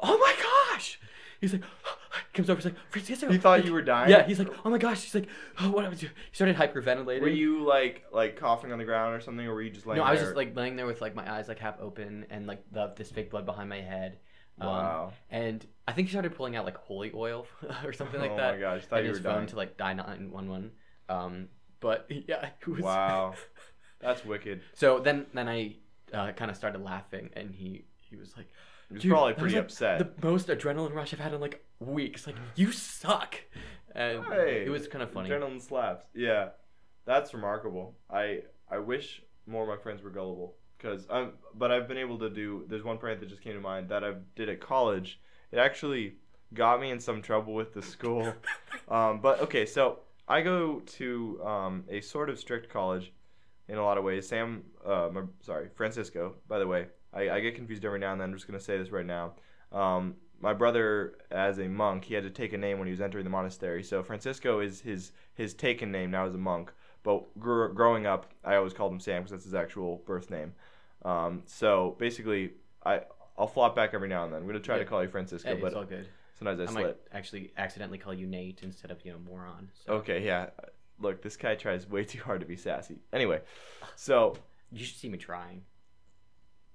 "Oh 0.00 0.18
my 0.18 0.34
gosh!" 0.74 0.98
He's 1.40 1.52
like, 1.52 1.62
comes 2.32 2.50
over. 2.50 2.58
He's 2.58 2.64
like, 2.64 2.76
"Francisco." 2.90 3.30
he 3.30 3.38
thought 3.38 3.58
like- 3.60 3.64
you 3.66 3.72
were 3.72 3.82
dying. 3.82 4.10
Yeah. 4.10 4.26
He's 4.26 4.38
like, 4.38 4.52
"Oh 4.64 4.70
my 4.70 4.78
gosh!" 4.78 5.02
He's 5.02 5.14
like, 5.14 5.28
"Oh, 5.60 5.70
what?" 5.70 5.84
I 5.84 5.88
was 5.88 6.00
doing 6.00 6.12
He 6.30 6.34
started 6.34 6.56
hyperventilating. 6.56 7.20
Were 7.20 7.28
you 7.28 7.64
like 7.64 8.04
like 8.12 8.36
coughing 8.36 8.72
on 8.72 8.78
the 8.78 8.84
ground 8.84 9.14
or 9.14 9.20
something, 9.20 9.46
or 9.46 9.54
were 9.54 9.62
you 9.62 9.70
just 9.70 9.86
laying 9.86 9.98
No, 9.98 10.04
I 10.04 10.12
was 10.12 10.20
just 10.20 10.34
like 10.36 10.56
laying 10.56 10.76
there 10.76 10.86
with 10.86 11.00
like 11.00 11.14
my 11.14 11.32
eyes 11.32 11.46
like 11.48 11.60
half 11.60 11.78
open 11.80 12.26
and 12.30 12.46
like 12.46 12.64
the, 12.72 12.92
this 12.96 13.10
fake 13.10 13.30
blood 13.30 13.46
behind 13.46 13.68
my 13.68 13.80
head. 13.80 14.18
Um, 14.62 14.68
Wow. 14.68 15.12
And 15.30 15.66
I 15.88 15.92
think 15.92 16.08
he 16.08 16.12
started 16.12 16.34
pulling 16.34 16.56
out 16.56 16.64
like 16.64 16.76
holy 16.76 17.10
oil 17.14 17.46
or 17.84 17.92
something 17.92 18.20
like 18.20 18.32
oh 18.32 18.36
that. 18.36 18.54
my 18.54 18.60
gosh, 18.60 18.84
thought 18.86 19.00
and 19.00 19.06
you 19.06 19.10
his 19.14 19.20
were 19.20 19.24
phone 19.24 19.34
dying. 19.38 19.46
to 19.48 19.56
like 19.56 19.76
die 19.76 19.92
nine 19.94 20.30
one 20.30 20.48
one. 20.48 20.70
Um, 21.08 21.48
but 21.80 22.06
yeah, 22.10 22.50
it 22.60 22.68
was 22.68 22.80
Wow. 22.82 23.34
That's 24.00 24.24
wicked. 24.24 24.62
So 24.74 24.98
then 24.98 25.26
then 25.34 25.48
I 25.48 25.76
uh, 26.12 26.32
kind 26.32 26.50
of 26.50 26.56
started 26.56 26.82
laughing, 26.82 27.30
and 27.34 27.54
he 27.54 27.84
he 27.96 28.16
was 28.16 28.36
like, 28.36 28.48
He 28.88 28.94
was 28.94 29.02
"Dude, 29.02 29.10
probably 29.12 29.32
was, 29.34 29.40
pretty 29.40 29.54
like, 29.56 29.64
upset. 29.64 29.98
The 29.98 30.26
most 30.26 30.48
adrenaline 30.48 30.92
rush 30.94 31.12
I've 31.14 31.20
had 31.20 31.32
in 31.34 31.40
like 31.40 31.64
weeks. 31.80 32.26
Like 32.26 32.36
you 32.56 32.72
suck, 32.72 33.36
and 33.94 34.24
Hey, 34.26 34.64
it 34.66 34.70
was 34.70 34.88
kind 34.88 35.02
of 35.02 35.10
funny. 35.12 35.28
Adrenaline 35.30 35.60
slaps. 35.62 36.06
Yeah, 36.14 36.50
that's 37.04 37.32
remarkable. 37.34 37.96
I 38.10 38.42
I 38.70 38.78
wish 38.78 39.22
more 39.46 39.62
of 39.62 39.68
my 39.68 39.82
friends 39.82 40.02
were 40.02 40.10
gullible 40.10 40.56
because 40.82 41.06
I'm. 41.10 41.32
But 41.54 41.70
I've 41.70 41.88
been 41.88 41.98
able 41.98 42.18
to 42.18 42.30
do. 42.30 42.64
There's 42.68 42.82
one 42.82 42.98
prank 42.98 43.20
that 43.20 43.28
just 43.28 43.42
came 43.42 43.54
to 43.54 43.60
mind 43.60 43.88
that 43.90 44.02
I 44.02 44.14
did 44.34 44.48
at 44.48 44.60
college. 44.60 45.20
It 45.50 45.58
actually 45.58 46.14
got 46.54 46.80
me 46.80 46.90
in 46.90 47.00
some 47.00 47.22
trouble 47.22 47.54
with 47.54 47.72
the 47.72 47.82
school. 47.82 48.32
um, 48.88 49.20
but 49.20 49.40
okay, 49.40 49.66
so 49.66 50.00
I 50.28 50.42
go 50.42 50.80
to 50.80 51.40
um, 51.44 51.84
a 51.88 52.00
sort 52.00 52.30
of 52.30 52.38
strict 52.38 52.70
college 52.70 53.12
in 53.68 53.78
a 53.78 53.84
lot 53.84 53.98
of 53.98 54.04
ways. 54.04 54.28
Sam, 54.28 54.64
uh, 54.84 55.08
my, 55.12 55.22
sorry, 55.40 55.68
Francisco. 55.74 56.34
By 56.48 56.58
the 56.58 56.66
way, 56.66 56.86
I, 57.12 57.30
I 57.30 57.40
get 57.40 57.54
confused 57.54 57.84
every 57.84 57.98
now 57.98 58.12
and 58.12 58.20
then. 58.20 58.30
I'm 58.30 58.34
just 58.34 58.46
gonna 58.46 58.60
say 58.60 58.78
this 58.78 58.90
right 58.90 59.06
now. 59.06 59.34
Um, 59.70 60.16
my 60.40 60.52
brother, 60.52 61.14
as 61.30 61.58
a 61.58 61.68
monk, 61.68 62.04
he 62.04 62.14
had 62.14 62.24
to 62.24 62.30
take 62.30 62.52
a 62.52 62.58
name 62.58 62.78
when 62.78 62.88
he 62.88 62.92
was 62.92 63.00
entering 63.00 63.24
the 63.24 63.30
monastery. 63.30 63.84
So 63.84 64.02
Francisco 64.02 64.60
is 64.60 64.80
his 64.80 65.12
his 65.34 65.54
taken 65.54 65.92
name 65.92 66.10
now 66.10 66.26
as 66.26 66.34
a 66.34 66.38
monk. 66.38 66.72
But 67.02 67.38
gr- 67.38 67.66
growing 67.66 68.06
up, 68.06 68.32
I 68.44 68.56
always 68.56 68.72
called 68.72 68.92
him 68.92 69.00
Sam 69.00 69.22
because 69.22 69.32
that's 69.32 69.44
his 69.44 69.54
actual 69.54 70.02
birth 70.06 70.30
name. 70.30 70.54
Um, 71.04 71.42
so 71.46 71.96
basically, 71.98 72.52
I 72.84 73.02
I'll 73.38 73.46
flop 73.46 73.74
back 73.74 73.90
every 73.94 74.08
now 74.08 74.24
and 74.24 74.32
then. 74.32 74.40
I'm 74.42 74.46
gonna 74.46 74.60
try 74.60 74.76
Yeah. 74.76 74.84
to 74.84 74.88
call 74.88 75.02
you 75.02 75.08
Francisco, 75.08 75.48
Hey, 75.48 75.54
it's 75.54 75.62
but 75.62 75.74
all 75.74 75.84
good. 75.84 76.06
sometimes 76.38 76.60
I 76.60 76.64
I 76.64 76.66
slip. 76.66 76.84
might 77.12 77.16
actually 77.18 77.52
accidentally 77.56 77.98
call 77.98 78.14
you 78.14 78.26
Nate 78.26 78.60
instead 78.62 78.90
of 78.90 79.04
you 79.04 79.12
know 79.12 79.18
moron. 79.18 79.70
So 79.84 79.94
Okay, 79.94 80.24
yeah. 80.24 80.50
Look, 80.98 81.22
this 81.22 81.36
guy 81.36 81.54
tries 81.56 81.88
way 81.88 82.04
too 82.04 82.20
hard 82.22 82.40
to 82.40 82.46
be 82.46 82.56
sassy. 82.56 83.00
Anyway, 83.12 83.40
so 83.96 84.36
you 84.70 84.84
should 84.84 84.96
see 84.96 85.08
me 85.08 85.18
trying. 85.18 85.64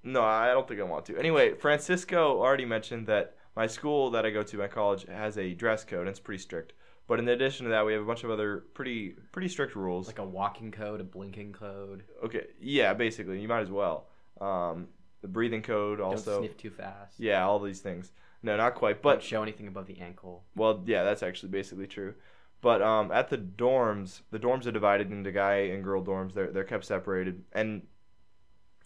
no, 0.04 0.22
I 0.24 0.48
don't 0.52 0.68
think 0.68 0.80
I 0.80 0.84
want 0.84 1.06
to. 1.08 1.18
Anyway, 1.18 1.54
Francisco 1.56 2.40
already 2.40 2.66
mentioned 2.66 3.08
that 3.08 3.36
my 3.56 3.68
school 3.68 4.10
that 4.12 4.26
I 4.26 4.30
go 4.30 4.44
to, 4.44 4.58
my 4.58 4.68
college, 4.68 5.06
has 5.08 5.38
a 5.38 5.54
dress 5.54 5.84
code 5.84 6.02
and 6.02 6.10
it's 6.10 6.20
pretty 6.20 6.42
strict. 6.42 6.74
But 7.08 7.20
in 7.20 7.28
addition 7.30 7.64
to 7.66 7.70
that, 7.72 7.86
we 7.86 7.94
have 7.94 8.02
a 8.02 8.06
bunch 8.06 8.24
of 8.24 8.30
other 8.32 8.66
pretty 8.74 9.16
pretty 9.32 9.48
strict 9.48 9.76
rules. 9.76 10.08
Like 10.08 10.20
a 10.20 10.26
walking 10.26 10.72
code, 10.72 11.00
a 11.02 11.04
blinking 11.06 11.54
code. 11.54 12.04
okay, 12.24 12.48
yeah, 12.60 12.94
basically, 12.94 13.40
you 13.42 13.48
might 13.48 13.62
as 13.62 13.72
well. 13.72 14.10
Um, 14.42 14.88
the 15.22 15.28
breathing 15.28 15.62
code 15.62 16.00
also. 16.00 16.32
Don't 16.32 16.44
sniff 16.44 16.58
too 16.58 16.70
fast. 16.70 17.20
Yeah, 17.20 17.46
all 17.46 17.60
these 17.60 17.80
things. 17.80 18.12
No, 18.44 18.56
not 18.56 18.76
quite. 18.76 19.02
Don't 19.02 19.16
But 19.16 19.24
show 19.24 19.44
anything 19.44 19.68
above 19.68 19.88
the 19.88 20.00
ankle. 20.00 20.44
Well, 20.56 20.84
yeah, 20.86 21.04
that's 21.04 21.24
actually 21.24 21.50
basically 21.50 21.88
true. 21.88 22.14
But 22.62 22.82
um, 22.82 23.12
at 23.12 23.30
the 23.30 23.38
dorms, 23.38 24.22
the 24.32 24.40
dorms 24.40 24.66
are 24.66 24.72
divided 24.72 25.12
into 25.12 25.32
guy 25.32 25.56
and 25.56 25.84
girl 25.84 26.04
dorms. 26.04 26.34
They're 26.34 26.52
they're 26.52 26.64
kept 26.64 26.86
separated, 26.86 27.44
and 27.54 27.84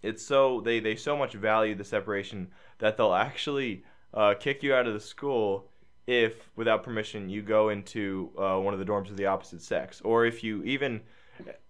it's 0.02 0.26
so 0.26 0.62
they 0.62 0.80
they 0.80 0.96
so 0.96 1.16
much 1.16 1.34
value 1.34 1.76
the 1.76 1.84
separation 1.84 2.50
that 2.80 2.98
they'll 2.98 3.14
actually 3.14 3.84
uh, 4.14 4.34
kick 4.40 4.64
you 4.64 4.74
out 4.74 4.88
of 4.88 4.94
the 4.94 5.00
school 5.00 5.70
if, 6.08 6.50
without 6.56 6.84
permission, 6.84 7.30
you 7.30 7.42
go 7.42 7.70
into 7.70 8.32
uh, 8.38 8.58
one 8.58 8.74
of 8.74 8.80
the 8.80 8.86
dorms 8.86 9.10
of 9.10 9.18
the 9.18 9.28
opposite 9.28 9.62
sex, 9.62 10.02
or 10.02 10.26
if 10.26 10.44
you 10.44 10.64
even. 10.64 11.02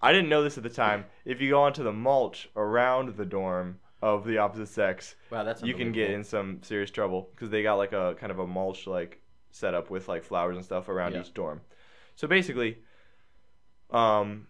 I 0.02 0.12
didn't 0.12 0.30
know 0.30 0.44
this 0.44 0.58
at 0.58 0.64
the 0.64 0.70
time. 0.70 1.06
If 1.26 1.42
you 1.42 1.50
go 1.52 1.62
onto 1.64 1.84
the 1.84 1.92
mulch 1.94 2.50
around 2.56 3.16
the 3.16 3.26
dorm 3.26 3.80
of 4.02 4.26
the 4.26 4.40
opposite 4.40 4.68
sex, 4.68 5.16
Wow, 5.30 5.44
that's 5.44 5.62
you 5.62 5.74
can 5.74 5.92
get 5.92 6.10
in 6.12 6.24
some 6.24 6.60
serious 6.64 6.92
trouble 6.92 7.30
because 7.36 7.50
they 7.50 7.64
got 7.64 7.76
like 7.76 7.94
a 7.94 8.16
kind 8.20 8.32
of 8.32 8.40
a 8.40 8.48
mulch 8.48 8.88
like 8.88 9.22
setup 9.52 9.90
with 9.90 10.08
like 10.08 10.24
flowers 10.24 10.56
and 10.56 10.66
stuff 10.66 10.90
around 10.90 11.14
Yeah. 11.14 11.22
each 11.22 11.34
dorm. 11.34 11.62
So 12.16 12.28
basically, 12.28 12.78
um, 13.92 14.48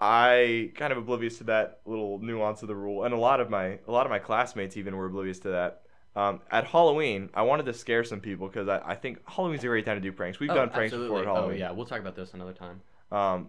I 0.00 0.72
kind 0.74 0.92
of 0.92 0.98
oblivious 0.98 1.38
to 1.38 1.44
that 1.44 1.80
little 1.86 2.18
nuance 2.18 2.62
of 2.62 2.68
the 2.68 2.74
rule, 2.74 3.04
and 3.04 3.14
a 3.14 3.18
lot 3.18 3.40
of 3.40 3.48
my 3.48 3.78
a 3.86 3.90
lot 3.92 4.06
of 4.06 4.10
my 4.10 4.18
classmates 4.18 4.76
even 4.76 4.96
were 4.96 5.06
oblivious 5.06 5.38
to 5.40 5.48
that. 5.50 5.82
Um, 6.16 6.40
at 6.50 6.64
Halloween, 6.64 7.30
I 7.34 7.42
wanted 7.42 7.66
to 7.66 7.72
scare 7.72 8.04
some 8.04 8.20
people 8.20 8.46
because 8.46 8.68
I, 8.68 8.80
I 8.84 8.94
think 8.94 9.18
Halloween's 9.28 9.64
a 9.64 9.66
great 9.66 9.84
time 9.84 9.96
to 9.96 10.00
do 10.00 10.12
pranks. 10.12 10.38
We've 10.38 10.50
Oh, 10.50 10.54
done 10.54 10.70
pranks 10.70 10.94
before 10.94 11.20
at. 11.20 11.24
Halloween. 11.26 11.56
Oh 11.56 11.58
yeah, 11.58 11.70
we'll 11.72 11.86
talk 11.86 12.00
about 12.00 12.14
this 12.14 12.34
another 12.34 12.52
time. 12.52 12.82
Um, 13.10 13.48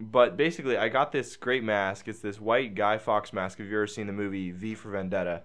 but 0.00 0.36
basically, 0.36 0.76
I 0.76 0.88
got 0.88 1.12
this 1.12 1.36
great 1.36 1.62
mask. 1.62 2.08
It's 2.08 2.20
this 2.20 2.40
white 2.40 2.74
Guy 2.74 2.98
Fawkes 2.98 3.32
mask. 3.32 3.58
Have 3.58 3.66
you 3.66 3.76
ever 3.76 3.86
seen 3.86 4.06
the 4.06 4.12
movie 4.12 4.50
V 4.50 4.74
for 4.74 4.90
Vendetta? 4.90 5.42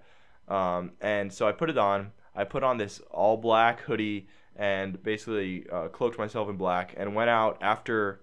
Um, 0.48 0.92
and 1.02 1.32
so 1.32 1.48
I 1.48 1.52
put 1.52 1.70
it 1.70 1.78
on. 1.78 2.12
I 2.36 2.44
put 2.44 2.64
on 2.64 2.78
this 2.78 3.02
all 3.12 3.38
black 3.38 3.82
hoodie 3.82 4.28
and 4.56 5.02
basically 5.04 5.66
uh, 5.72 5.88
cloaked 5.90 6.18
myself 6.18 6.50
in 6.50 6.56
black 6.56 6.94
and 6.98 7.16
went 7.16 7.30
out 7.30 7.58
after 7.62 8.22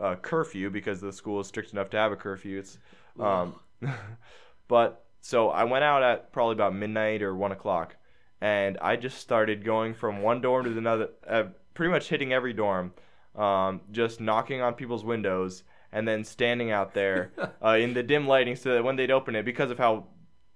uh, 0.00 0.16
curfew 0.16 0.70
because 0.70 1.00
the 1.00 1.12
school 1.12 1.40
is 1.40 1.46
strict 1.46 1.72
enough 1.72 1.90
to 1.90 1.96
have 1.96 2.12
a 2.12 2.16
curfew. 2.16 2.58
It's 2.58 2.78
um, 3.18 3.54
but 4.68 5.04
so 5.20 5.50
I 5.50 5.64
went 5.64 5.84
out 5.84 6.02
at 6.02 6.32
probably 6.32 6.54
about 6.54 6.74
midnight 6.74 7.22
or 7.22 7.34
one 7.34 7.52
o'clock, 7.52 7.96
and 8.40 8.78
I 8.80 8.96
just 8.96 9.18
started 9.18 9.64
going 9.64 9.94
from 9.94 10.22
one 10.22 10.40
dorm 10.40 10.64
to 10.64 10.76
another, 10.76 11.10
uh, 11.28 11.44
pretty 11.74 11.90
much 11.90 12.08
hitting 12.08 12.32
every 12.32 12.52
dorm, 12.52 12.94
um, 13.36 13.82
just 13.90 14.20
knocking 14.20 14.62
on 14.62 14.74
people's 14.74 15.04
windows, 15.04 15.62
and 15.92 16.06
then 16.06 16.24
standing 16.24 16.70
out 16.70 16.94
there 16.94 17.32
uh, 17.64 17.76
in 17.78 17.94
the 17.94 18.02
dim 18.02 18.26
lighting 18.26 18.56
so 18.56 18.74
that 18.74 18.84
when 18.84 18.96
they'd 18.96 19.10
open 19.10 19.34
it, 19.34 19.44
because 19.44 19.70
of 19.70 19.78
how 19.78 20.06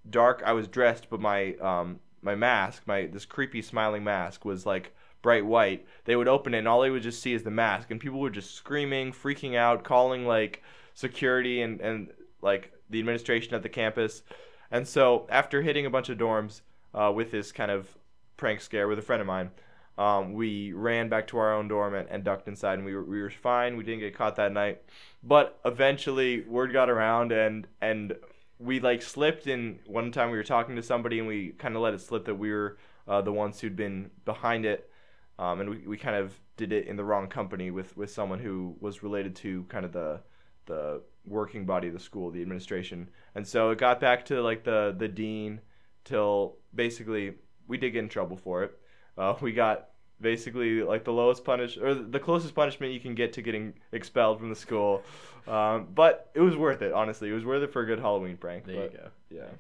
dark. 0.09 0.43
I 0.45 0.53
was 0.53 0.69
dressed, 0.69 1.09
but 1.11 1.21
my 1.21 1.55
um 1.57 2.01
my 2.23 2.35
mask, 2.35 2.83
my 2.87 3.07
this 3.07 3.25
creepy 3.25 3.63
smiling 3.63 4.05
mask, 4.05 4.45
was 4.45 4.67
like 4.67 4.95
bright 5.23 5.45
white. 5.45 5.87
They 6.05 6.17
would 6.17 6.29
open 6.29 6.55
it, 6.55 6.59
and 6.59 6.69
all 6.69 6.83
they 6.83 6.91
would 6.91 7.03
just 7.03 7.23
see 7.23 7.35
is 7.35 7.43
the 7.43 7.51
mask, 7.51 7.91
and 7.91 8.01
people 8.01 8.21
were 8.21 8.31
just 8.31 8.55
screaming, 8.55 9.13
freaking 9.13 9.57
out, 9.57 9.85
calling 9.85 10.27
like 10.27 10.63
security 10.95 11.63
and 11.63 11.81
and 11.81 12.11
like 12.43 12.73
the 12.91 12.99
administration 12.99 13.55
at 13.55 13.63
the 13.63 13.69
campus. 13.69 14.23
And 14.71 14.87
so 14.87 15.27
after 15.31 15.63
hitting 15.63 15.87
a 15.87 15.91
bunch 15.91 16.09
of 16.09 16.19
dorms 16.19 16.63
uh, 16.95 17.13
with 17.15 17.31
this 17.31 17.53
kind 17.53 17.71
of 17.71 17.89
prank 18.37 18.61
scare 18.61 18.89
with 18.89 18.99
a 18.99 19.03
friend 19.03 19.21
of 19.21 19.27
mine, 19.27 19.51
um, 19.97 20.33
we 20.33 20.73
ran 20.73 21.09
back 21.09 21.29
to 21.29 21.39
our 21.39 21.55
own 21.55 21.69
dorm 21.69 21.95
and, 21.95 22.09
and 22.09 22.25
ducked 22.25 22.49
inside, 22.49 22.75
and 22.75 22.85
we 22.85 22.95
were, 22.95 23.05
we 23.05 23.23
were 23.23 23.31
fine. 23.31 23.77
We 23.77 23.85
didn't 23.85 24.01
get 24.01 24.15
caught 24.15 24.37
that 24.37 24.53
night, 24.53 24.83
but 25.23 25.61
eventually 25.65 26.43
word 26.43 26.73
got 26.73 26.91
around, 26.91 27.31
and 27.31 27.67
and 27.81 28.17
we 28.59 28.81
like 28.81 29.03
slipped. 29.03 29.47
And 29.47 29.79
one 29.87 30.11
time 30.11 30.31
we 30.31 30.37
were 30.37 30.45
talking 30.45 30.75
to 30.77 30.83
somebody, 30.83 31.19
and 31.19 31.29
we 31.29 31.51
kind 31.51 31.77
of 31.77 31.83
let 31.83 31.95
it 31.95 32.01
slip 32.01 32.25
that 32.25 32.35
we 32.35 32.51
were 32.51 32.77
uh, 33.07 33.21
the 33.23 33.33
ones 33.33 33.61
who'd 33.61 33.77
been 33.77 34.11
behind 34.25 34.67
it, 34.67 34.91
um, 35.39 35.61
and 35.61 35.71
we, 35.71 35.79
we 35.87 35.97
kind 35.97 36.17
of 36.17 36.35
did 36.57 36.73
it 36.73 36.87
in 36.87 36.97
the 36.97 37.05
wrong 37.05 37.29
company 37.29 37.71
with 37.71 37.97
with 37.97 38.11
someone 38.11 38.41
who 38.41 38.77
was 38.81 39.05
related 39.05 39.37
to 39.37 39.65
kind 39.69 39.85
of 39.85 39.93
the 39.93 40.21
the 40.67 41.03
working 41.25 41.67
body 41.67 41.87
of 41.87 41.95
the 41.95 42.01
school, 42.01 42.33
the 42.33 42.43
administration, 42.43 43.09
and 43.37 43.47
so 43.47 43.71
it 43.71 43.79
got 43.79 44.01
back 44.01 44.25
to 44.25 44.43
like 44.43 44.65
the 44.65 44.93
the 44.99 45.09
dean 45.09 45.61
till 46.03 46.57
basically 46.75 47.35
we 47.69 47.79
did 47.79 47.93
get 47.93 48.01
in 48.01 48.09
trouble 48.09 48.37
for 48.37 48.65
it. 48.65 48.79
Uh, 49.17 49.35
we 49.41 49.53
got 49.53 49.91
basically 50.21 50.83
like 50.83 51.05
the 51.05 51.13
lowest 51.13 51.45
punish 51.45 51.77
or 51.77 51.95
the 51.95 52.21
closest 52.21 52.55
punishment 52.55 52.93
you 52.93 53.01
can 53.01 53.15
get 53.15 53.33
to 53.35 53.43
getting 53.43 53.75
expelled 53.93 54.39
from 54.39 54.49
the 54.49 54.57
school. 54.57 55.03
Um, 55.47 55.89
but 55.95 56.31
it 56.35 56.41
was 56.41 56.57
worth 56.57 56.83
it, 56.83 56.93
honestly. 56.93 57.29
It 57.29 57.35
was 57.35 57.45
worth 57.45 57.63
it 57.63 57.73
for 57.73 57.83
a 57.83 57.87
good 57.87 57.99
Halloween 57.99 58.37
prank. 58.37 58.65
There 58.65 58.77
but, 58.77 58.93
you 58.93 58.99
go. 58.99 59.11
Yeah. 59.31 59.51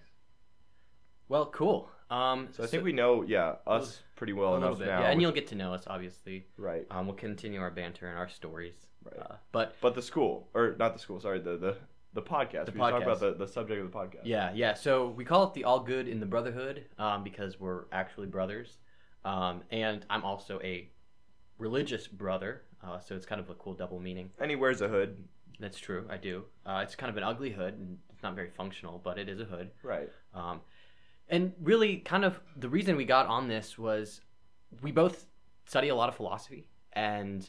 Well, 1.28 1.46
cool. 1.46 1.88
Um, 2.10 2.48
So 2.52 2.62
I 2.62 2.66
think 2.66 2.84
we 2.84 2.92
know, 2.92 3.22
yeah, 3.22 3.56
us 3.66 4.00
pretty 4.16 4.32
well 4.32 4.56
enough 4.56 4.78
bit, 4.78 4.86
now. 4.86 5.00
yeah, 5.00 5.10
and 5.10 5.20
you'll 5.20 5.32
get 5.32 5.46
to 5.48 5.54
know 5.54 5.74
us 5.74 5.84
obviously. 5.86 6.46
right. 6.56 6.86
Um, 6.90 7.06
we'll 7.06 7.16
continue 7.16 7.60
our 7.60 7.70
banter 7.70 8.08
and 8.08 8.18
our 8.18 8.28
stories. 8.28 8.86
Right. 9.04 9.20
Uh, 9.20 9.34
but 9.52 9.76
But 9.80 9.94
the 9.94 10.02
school, 10.02 10.48
or 10.54 10.76
not 10.78 10.92
the 10.94 10.98
school, 10.98 11.20
sorry, 11.20 11.40
the 11.40 11.56
the 11.56 11.76
the 12.14 12.22
podcast. 12.22 12.66
The 12.66 12.72
we 12.72 12.78
podcast. 12.78 13.02
about 13.02 13.20
the, 13.20 13.34
the 13.34 13.48
subject 13.48 13.80
of 13.80 13.90
the 13.90 13.98
podcast. 13.98 14.20
Yeah, 14.24 14.52
yeah. 14.54 14.74
So 14.74 15.08
we 15.08 15.24
call 15.24 15.44
it 15.44 15.54
the 15.54 15.64
All 15.64 15.80
Good 15.80 16.08
in 16.08 16.20
the 16.20 16.26
Brotherhood 16.26 16.84
um, 16.98 17.24
because 17.24 17.58
we're 17.58 17.84
actually 17.92 18.28
brothers, 18.28 18.78
um, 19.24 19.62
and 19.70 20.04
I'm 20.10 20.24
also 20.24 20.60
a 20.62 20.88
religious 21.58 22.06
brother. 22.06 22.62
Uh, 22.82 23.00
so 23.00 23.14
it's 23.14 23.26
kind 23.26 23.40
of 23.40 23.48
a 23.48 23.54
cool 23.54 23.74
double 23.74 23.98
meaning. 24.00 24.30
And 24.38 24.50
he 24.50 24.56
wears 24.56 24.82
a 24.82 24.88
hood. 24.88 25.16
That's 25.58 25.78
true. 25.78 26.06
I 26.10 26.16
do. 26.16 26.44
Uh, 26.66 26.80
it's 26.82 26.94
kind 26.94 27.10
of 27.10 27.16
an 27.16 27.22
ugly 27.22 27.50
hood, 27.50 27.74
and 27.74 27.98
it's 28.12 28.22
not 28.22 28.34
very 28.34 28.50
functional, 28.50 29.00
but 29.02 29.18
it 29.18 29.28
is 29.28 29.40
a 29.40 29.44
hood. 29.44 29.70
Right. 29.82 30.10
Um, 30.34 30.60
and 31.28 31.52
really, 31.62 31.98
kind 31.98 32.24
of 32.24 32.40
the 32.56 32.68
reason 32.68 32.96
we 32.96 33.04
got 33.04 33.26
on 33.26 33.48
this 33.48 33.78
was 33.78 34.20
we 34.82 34.92
both 34.92 35.26
study 35.64 35.88
a 35.88 35.94
lot 35.94 36.08
of 36.08 36.16
philosophy, 36.16 36.68
and 36.92 37.48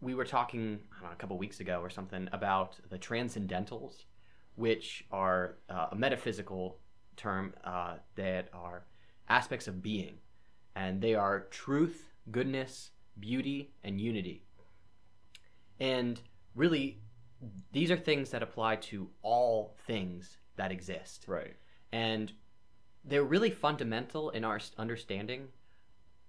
we 0.00 0.14
were 0.14 0.24
talking 0.24 0.78
I 0.92 1.00
don't 1.00 1.10
know, 1.10 1.14
a 1.14 1.16
couple 1.16 1.38
weeks 1.38 1.60
ago 1.60 1.80
or 1.80 1.90
something 1.90 2.28
about 2.32 2.76
the 2.90 2.98
transcendentals, 2.98 4.04
which 4.54 5.04
are 5.10 5.56
uh, 5.68 5.88
a 5.90 5.96
metaphysical 5.96 6.78
term 7.16 7.54
uh, 7.64 7.96
that 8.14 8.48
are 8.52 8.84
aspects 9.28 9.66
of 9.66 9.82
being, 9.82 10.18
and 10.78 11.00
they 11.02 11.14
are 11.14 11.40
truth, 11.50 12.12
goodness, 12.30 12.90
beauty, 13.18 13.72
and 13.82 14.00
unity. 14.00 14.44
And 15.80 16.20
really, 16.54 17.00
these 17.72 17.90
are 17.90 17.96
things 17.96 18.30
that 18.30 18.42
apply 18.42 18.76
to 18.76 19.08
all 19.22 19.76
things 19.86 20.38
that 20.56 20.70
exist 20.72 21.24
Right. 21.28 21.54
and 21.92 22.32
they're 23.04 23.24
really 23.24 23.50
fundamental 23.50 24.30
in 24.30 24.44
our 24.44 24.60
understanding 24.76 25.48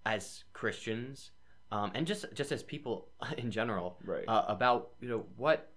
as 0.05 0.43
Christians, 0.53 1.31
um, 1.71 1.91
and 1.95 2.05
just 2.07 2.25
just 2.33 2.51
as 2.51 2.63
people 2.63 3.09
in 3.37 3.51
general 3.51 3.97
Right. 4.03 4.23
uh, 4.27 4.45
about 4.47 4.91
you 5.01 5.09
know 5.09 5.25
what 5.35 5.71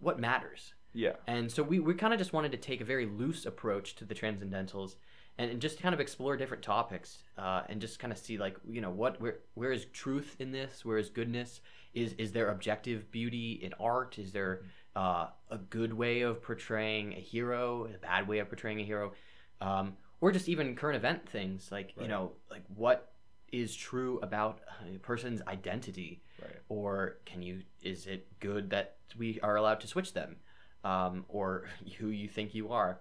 what 0.00 0.18
matters. 0.18 0.74
yeah. 0.92 1.16
And 1.26 1.50
so 1.50 1.62
we, 1.62 1.78
we 1.80 1.94
kind 1.94 2.12
of 2.12 2.18
just 2.18 2.32
wanted 2.32 2.52
to 2.52 2.58
take 2.58 2.80
a 2.80 2.84
very 2.84 3.06
loose 3.06 3.46
approach 3.46 3.94
to 3.96 4.04
the 4.04 4.14
transcendentals 4.14 4.96
and, 5.38 5.50
and 5.50 5.60
just 5.60 5.80
kind 5.80 5.94
of 5.94 6.00
explore 6.00 6.36
different 6.36 6.62
topics 6.62 7.18
uh, 7.38 7.62
and 7.68 7.80
just 7.80 7.98
kind 7.98 8.12
of 8.12 8.18
see 8.18 8.38
like 8.38 8.56
you 8.68 8.80
know 8.80 8.90
what 8.90 9.20
where 9.20 9.38
where 9.54 9.72
is 9.72 9.86
truth 9.86 10.36
in 10.38 10.52
this? 10.52 10.84
Where 10.84 10.98
is 10.98 11.10
goodness? 11.10 11.60
Is 11.92 12.14
is 12.14 12.32
there 12.32 12.50
objective 12.50 13.10
beauty 13.10 13.60
in 13.62 13.72
art? 13.80 14.18
Is 14.18 14.32
there 14.32 14.62
uh, 14.94 15.28
a 15.50 15.58
good 15.58 15.92
way 15.92 16.20
of 16.22 16.42
portraying 16.42 17.14
a 17.14 17.20
hero 17.20 17.88
a 17.92 17.98
bad 17.98 18.28
way 18.28 18.38
of 18.38 18.48
portraying 18.48 18.80
a 18.80 18.84
hero? 18.84 19.12
Um, 19.60 19.96
or 20.20 20.30
just 20.30 20.48
even 20.48 20.76
current 20.76 20.96
event 20.96 21.28
things 21.28 21.70
like 21.70 21.94
you 22.00 22.08
know 22.08 22.32
like 22.50 22.62
what 22.74 23.12
is 23.52 23.74
true 23.74 24.18
about 24.22 24.60
a 24.94 24.98
person's 24.98 25.42
identity? 25.48 26.20
Right. 26.42 26.56
or 26.68 27.18
can 27.24 27.42
you 27.42 27.62
is 27.80 28.06
it 28.06 28.26
good 28.40 28.70
that 28.70 28.96
we 29.16 29.38
are 29.40 29.56
allowed 29.56 29.80
to 29.80 29.86
switch 29.86 30.12
them? 30.12 30.36
Um, 30.84 31.24
or 31.28 31.68
who 31.98 32.08
you 32.08 32.28
think 32.28 32.54
you 32.54 32.70
are 32.70 33.00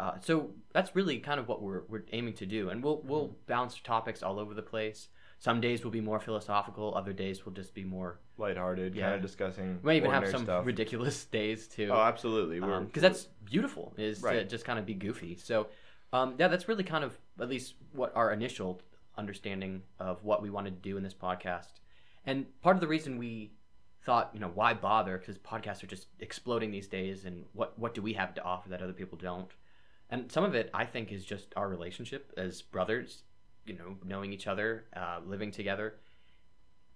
uh, 0.00 0.14
so 0.20 0.50
that's 0.74 0.90
really 0.98 1.18
kind 1.18 1.38
of 1.40 1.46
what 1.50 1.60
we're, 1.62 1.82
we're 1.88 2.04
aiming 2.12 2.34
to 2.34 2.46
do 2.46 2.70
and 2.70 2.82
we'll 2.84 3.00
we'll 3.10 3.30
bounce 3.46 3.78
topics 3.92 4.22
all 4.22 4.38
over 4.42 4.54
the 4.54 4.62
place 4.74 5.08
some 5.38 5.58
days 5.60 5.82
will 5.84 5.90
be 5.90 6.00
more 6.10 6.20
philosophical 6.20 6.86
other 7.00 7.12
days 7.24 7.44
will 7.44 7.52
just 7.52 7.72
be 7.74 7.84
more 7.84 8.18
Lighthearted, 8.38 8.94
Yeah. 8.94 9.04
kind 9.04 9.14
of 9.16 9.22
discussing. 9.22 9.68
we 9.82 9.86
might 9.88 9.96
even 9.96 10.10
have 10.10 10.22
ordinary 10.22 10.32
some 10.38 10.44
stuff. 10.46 10.66
ridiculous 10.66 11.24
days 11.40 11.68
too 11.68 11.88
Oh, 11.92 12.00
absolutely. 12.12 12.58
We're 12.60 12.80
because 12.80 13.02
that's 13.02 13.24
beautiful 13.44 13.92
is 13.98 14.18
to 14.20 14.26
Right. 14.26 14.48
just 14.48 14.64
kind 14.64 14.78
of 14.78 14.86
be 14.86 14.94
goofy 14.94 15.36
so 15.36 15.68
um, 16.12 16.34
yeah 16.38 16.48
that's 16.48 16.66
really 16.68 16.84
kind 16.94 17.04
of 17.04 17.12
at 17.40 17.48
least 17.48 17.74
what 17.92 18.10
our 18.16 18.32
initial 18.32 18.80
understanding 19.18 19.82
of 19.98 20.24
what 20.24 20.42
we 20.42 20.50
wanted 20.50 20.74
to 20.82 20.88
do 20.90 20.96
in 20.96 21.02
this 21.02 21.14
podcast 21.14 21.72
and 22.26 22.46
part 22.62 22.76
of 22.76 22.80
the 22.80 22.88
reason 22.88 23.18
we 23.18 23.52
thought 24.02 24.30
you 24.32 24.40
know 24.40 24.50
why 24.54 24.72
bother 24.72 25.18
because 25.18 25.36
podcasts 25.38 25.82
are 25.82 25.86
just 25.86 26.06
exploding 26.20 26.70
these 26.70 26.88
days 26.88 27.24
and 27.26 27.44
what 27.52 27.78
what 27.78 27.92
do 27.94 28.00
we 28.00 28.14
have 28.14 28.32
to 28.34 28.42
offer 28.42 28.68
that 28.70 28.80
other 28.82 28.94
people 28.94 29.18
don't 29.18 29.50
and 30.10 30.30
some 30.30 30.44
of 30.44 30.54
it 30.54 30.70
i 30.74 30.84
think 30.84 31.12
is 31.12 31.24
just 31.24 31.52
our 31.56 31.68
relationship 31.68 32.32
as 32.36 32.62
brothers 32.62 33.22
you 33.64 33.74
know 33.74 33.96
knowing 34.04 34.32
each 34.32 34.46
other 34.46 34.84
uh, 34.96 35.20
living 35.24 35.50
together. 35.50 35.94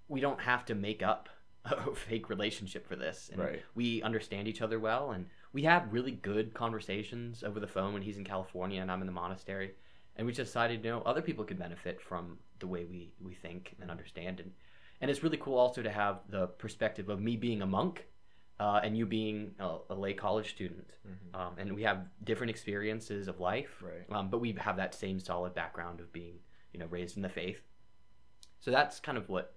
We 0.09 0.21
don't 0.21 0.41
have 0.41 0.65
to 0.67 0.75
make 0.75 1.03
up 1.03 1.29
a 1.65 1.95
fake 1.95 2.29
relationship 2.29 2.87
for 2.87 2.97
this. 2.97 3.31
And 3.33 3.41
Right. 3.41 3.63
we 3.75 4.03
understand 4.03 4.49
each 4.49 4.61
other 4.61 4.79
well. 4.79 5.13
And 5.13 5.27
we 5.53 5.63
have 5.63 5.93
really 5.93 6.11
good 6.13 6.53
conversations 6.53 7.43
over 7.43 7.59
the 7.61 7.67
phone 7.67 7.93
when 7.95 8.03
he's 8.03 8.19
in 8.19 8.25
california 8.25 8.83
and 8.83 8.91
i'm 8.91 9.01
in 9.01 9.07
the 9.07 9.13
monastery. 9.13 9.73
And 10.17 10.27
we 10.27 10.33
just 10.33 10.51
decided 10.51 10.85
you 10.85 10.91
know 10.91 11.03
other 11.03 11.23
people 11.23 11.45
could 11.45 11.59
benefit 11.59 12.01
from 12.01 12.39
the 12.59 12.67
way 12.67 12.85
we 12.85 13.13
we 13.21 13.35
think 13.35 13.75
and 13.81 13.91
understand. 13.91 14.41
And 14.41 14.53
and 15.01 15.11
it's 15.11 15.23
really 15.23 15.37
cool 15.39 15.59
also 15.59 15.83
to 15.83 15.91
have 15.91 16.21
the 16.29 16.47
perspective 16.47 17.09
of 17.09 17.21
me 17.21 17.37
being 17.37 17.63
a 17.63 17.67
monk 17.67 18.07
uh, 18.61 18.81
and 18.85 18.97
you 18.97 19.05
being 19.07 19.53
a, 19.59 19.79
a 19.91 19.95
lay 19.95 20.15
college 20.15 20.51
student 20.51 20.95
Mhm. 21.07 21.39
um, 21.39 21.55
and 21.59 21.73
we 21.75 21.83
have 21.83 22.07
different 22.23 22.51
experiences 22.51 23.29
of 23.29 23.41
life 23.41 23.83
Right. 23.83 24.07
um, 24.11 24.31
but 24.31 24.39
we 24.39 24.53
have 24.53 24.77
that 24.77 24.95
same 24.95 25.19
solid 25.21 25.55
background 25.55 26.01
of 26.01 26.13
being 26.13 26.39
you 26.73 26.79
know 26.81 26.87
raised 26.87 27.17
in 27.17 27.23
the 27.23 27.29
faith 27.29 27.63
so 28.61 28.71
that's 28.71 29.01
kind 29.01 29.19
of 29.19 29.29
what 29.29 29.55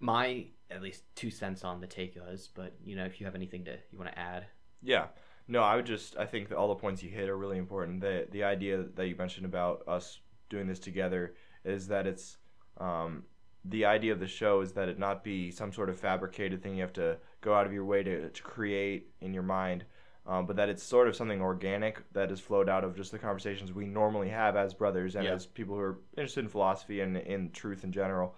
my 0.00 0.46
at 0.70 0.82
least 0.82 1.02
two 1.14 1.30
cents 1.30 1.64
on 1.64 1.80
the 1.80 1.86
take 1.86 2.16
was 2.16 2.48
but 2.54 2.76
you 2.84 2.94
know 2.96 3.04
if 3.04 3.20
you 3.20 3.26
have 3.26 3.34
anything 3.34 3.64
to 3.64 3.72
you 3.90 3.98
want 3.98 4.10
to 4.10 4.18
add 4.18 4.46
Yeah. 4.82 5.06
No, 5.50 5.62
I 5.62 5.76
would 5.76 5.86
just 5.86 6.14
I 6.18 6.26
think 6.26 6.50
that 6.50 6.58
all 6.58 6.68
the 6.68 6.74
points 6.74 7.02
you 7.02 7.08
hit 7.08 7.28
are 7.30 7.38
really 7.38 7.56
important. 7.56 8.02
The 8.02 8.26
the 8.30 8.44
idea 8.44 8.82
that 8.96 9.08
you 9.08 9.16
mentioned 9.16 9.46
about 9.46 9.82
us 9.88 10.20
doing 10.50 10.66
this 10.66 10.78
together 10.78 11.34
is 11.64 11.88
that 11.88 12.06
it's 12.06 12.36
um, 12.76 13.24
the 13.64 13.86
idea 13.86 14.12
of 14.12 14.20
the 14.20 14.26
show 14.26 14.60
is 14.60 14.72
that 14.74 14.90
it 14.90 14.98
not 14.98 15.24
be 15.24 15.50
some 15.50 15.72
sort 15.72 15.88
of 15.88 15.98
fabricated 15.98 16.62
thing 16.62 16.74
you 16.74 16.82
have 16.82 16.92
to 16.92 17.16
go 17.40 17.54
out 17.54 17.66
of 17.66 17.72
your 17.72 17.84
way 17.84 18.02
to, 18.02 18.28
to 18.28 18.42
create 18.42 19.10
in 19.20 19.32
your 19.34 19.42
mind, 19.42 19.84
um, 20.26 20.46
but 20.46 20.56
that 20.56 20.68
it's 20.68 20.82
sort 20.82 21.08
of 21.08 21.16
something 21.16 21.40
organic 21.40 22.10
that 22.12 22.30
has 22.30 22.40
flowed 22.40 22.68
out 22.68 22.84
of 22.84 22.96
just 22.96 23.12
the 23.12 23.18
conversations 23.18 23.72
we 23.72 23.86
normally 23.86 24.28
have 24.28 24.56
as 24.56 24.74
brothers 24.74 25.14
and 25.16 25.24
Yeah. 25.24 25.32
as 25.34 25.46
people 25.46 25.74
who 25.74 25.80
are 25.80 25.98
interested 26.16 26.40
in 26.44 26.48
philosophy 26.48 27.00
and 27.00 27.16
in 27.16 27.50
truth 27.50 27.84
in 27.84 27.92
general. 27.92 28.34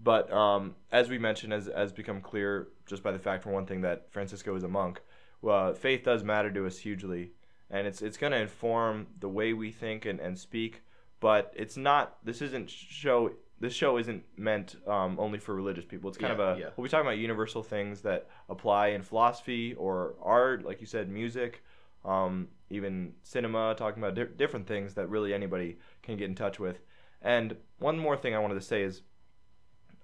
But 0.00 0.32
um, 0.32 0.74
as 0.90 1.08
we 1.08 1.18
mentioned, 1.18 1.52
as 1.52 1.68
as 1.68 1.92
become 1.92 2.20
clear 2.20 2.68
just 2.86 3.02
by 3.02 3.12
the 3.12 3.18
fact, 3.18 3.44
for 3.44 3.50
one 3.50 3.66
thing, 3.66 3.82
that 3.82 4.10
Francisco 4.10 4.54
is 4.56 4.64
a 4.64 4.68
monk 4.68 5.00
well, 5.44 5.74
faith 5.74 6.04
does 6.04 6.24
matter 6.24 6.50
to 6.50 6.66
us 6.66 6.78
hugely, 6.78 7.32
and 7.68 7.86
it's 7.86 8.00
it's 8.00 8.16
going 8.16 8.32
to 8.32 8.38
inform 8.40 9.08
the 9.20 9.28
way 9.28 9.52
we 9.52 9.70
think 9.70 10.06
and, 10.06 10.18
and 10.18 10.38
speak. 10.38 10.80
But 11.20 11.52
it's 11.54 11.76
not. 11.76 12.16
This 12.24 12.40
isn't 12.40 12.70
show. 12.70 13.32
This 13.64 13.72
show 13.72 13.96
isn't 13.96 14.22
meant 14.36 14.76
um, 14.86 15.16
only 15.18 15.38
for 15.38 15.54
religious 15.54 15.86
people. 15.86 16.10
It's 16.10 16.18
kind 16.18 16.36
Yeah, 16.36 16.44
of 16.44 16.56
a. 16.58 16.60
yeah. 16.60 16.68
We'll 16.76 16.84
be 16.84 16.90
talking 16.90 17.06
about 17.06 17.16
universal 17.16 17.62
things 17.62 18.02
that 18.02 18.28
apply 18.50 18.88
in 18.88 19.00
philosophy 19.00 19.72
or 19.72 20.16
art, 20.20 20.66
like 20.66 20.82
you 20.82 20.86
said, 20.86 21.08
music, 21.08 21.62
um, 22.04 22.48
even 22.68 23.14
cinema. 23.22 23.74
Talking 23.74 24.02
about 24.02 24.16
di- 24.16 24.36
different 24.36 24.66
things 24.66 24.92
that 24.96 25.08
really 25.08 25.32
anybody 25.32 25.78
can 26.02 26.18
get 26.18 26.28
in 26.28 26.34
touch 26.34 26.60
with. 26.60 26.80
And 27.22 27.56
one 27.78 27.98
more 27.98 28.18
thing 28.18 28.34
I 28.34 28.38
wanted 28.38 28.56
to 28.56 28.60
say 28.60 28.82
is, 28.82 29.00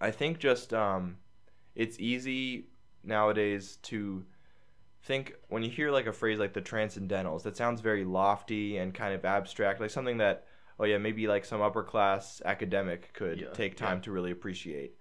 I 0.00 0.10
think 0.10 0.38
just 0.38 0.72
um, 0.72 1.18
it's 1.74 2.00
easy 2.00 2.68
nowadays 3.04 3.76
to 3.82 4.24
think 5.02 5.34
when 5.50 5.62
you 5.62 5.68
hear 5.68 5.90
like 5.90 6.06
a 6.06 6.14
phrase 6.14 6.38
like 6.38 6.54
the 6.54 6.62
transcendentals, 6.62 7.42
that 7.42 7.58
sounds 7.58 7.82
very 7.82 8.04
lofty 8.06 8.78
and 8.78 8.94
kind 8.94 9.14
of 9.14 9.22
abstract, 9.26 9.82
like 9.82 9.90
something 9.90 10.16
that 10.16 10.46
oh 10.80 10.84
yeah, 10.84 10.98
maybe 10.98 11.28
like 11.28 11.44
some 11.44 11.60
upper 11.60 11.82
class 11.84 12.42
academic 12.44 13.12
could 13.12 13.38
Yeah, 13.40 13.50
take 13.52 13.76
time 13.76 13.98
yeah. 13.98 14.02
to 14.04 14.10
really 14.12 14.30
appreciate. 14.32 14.96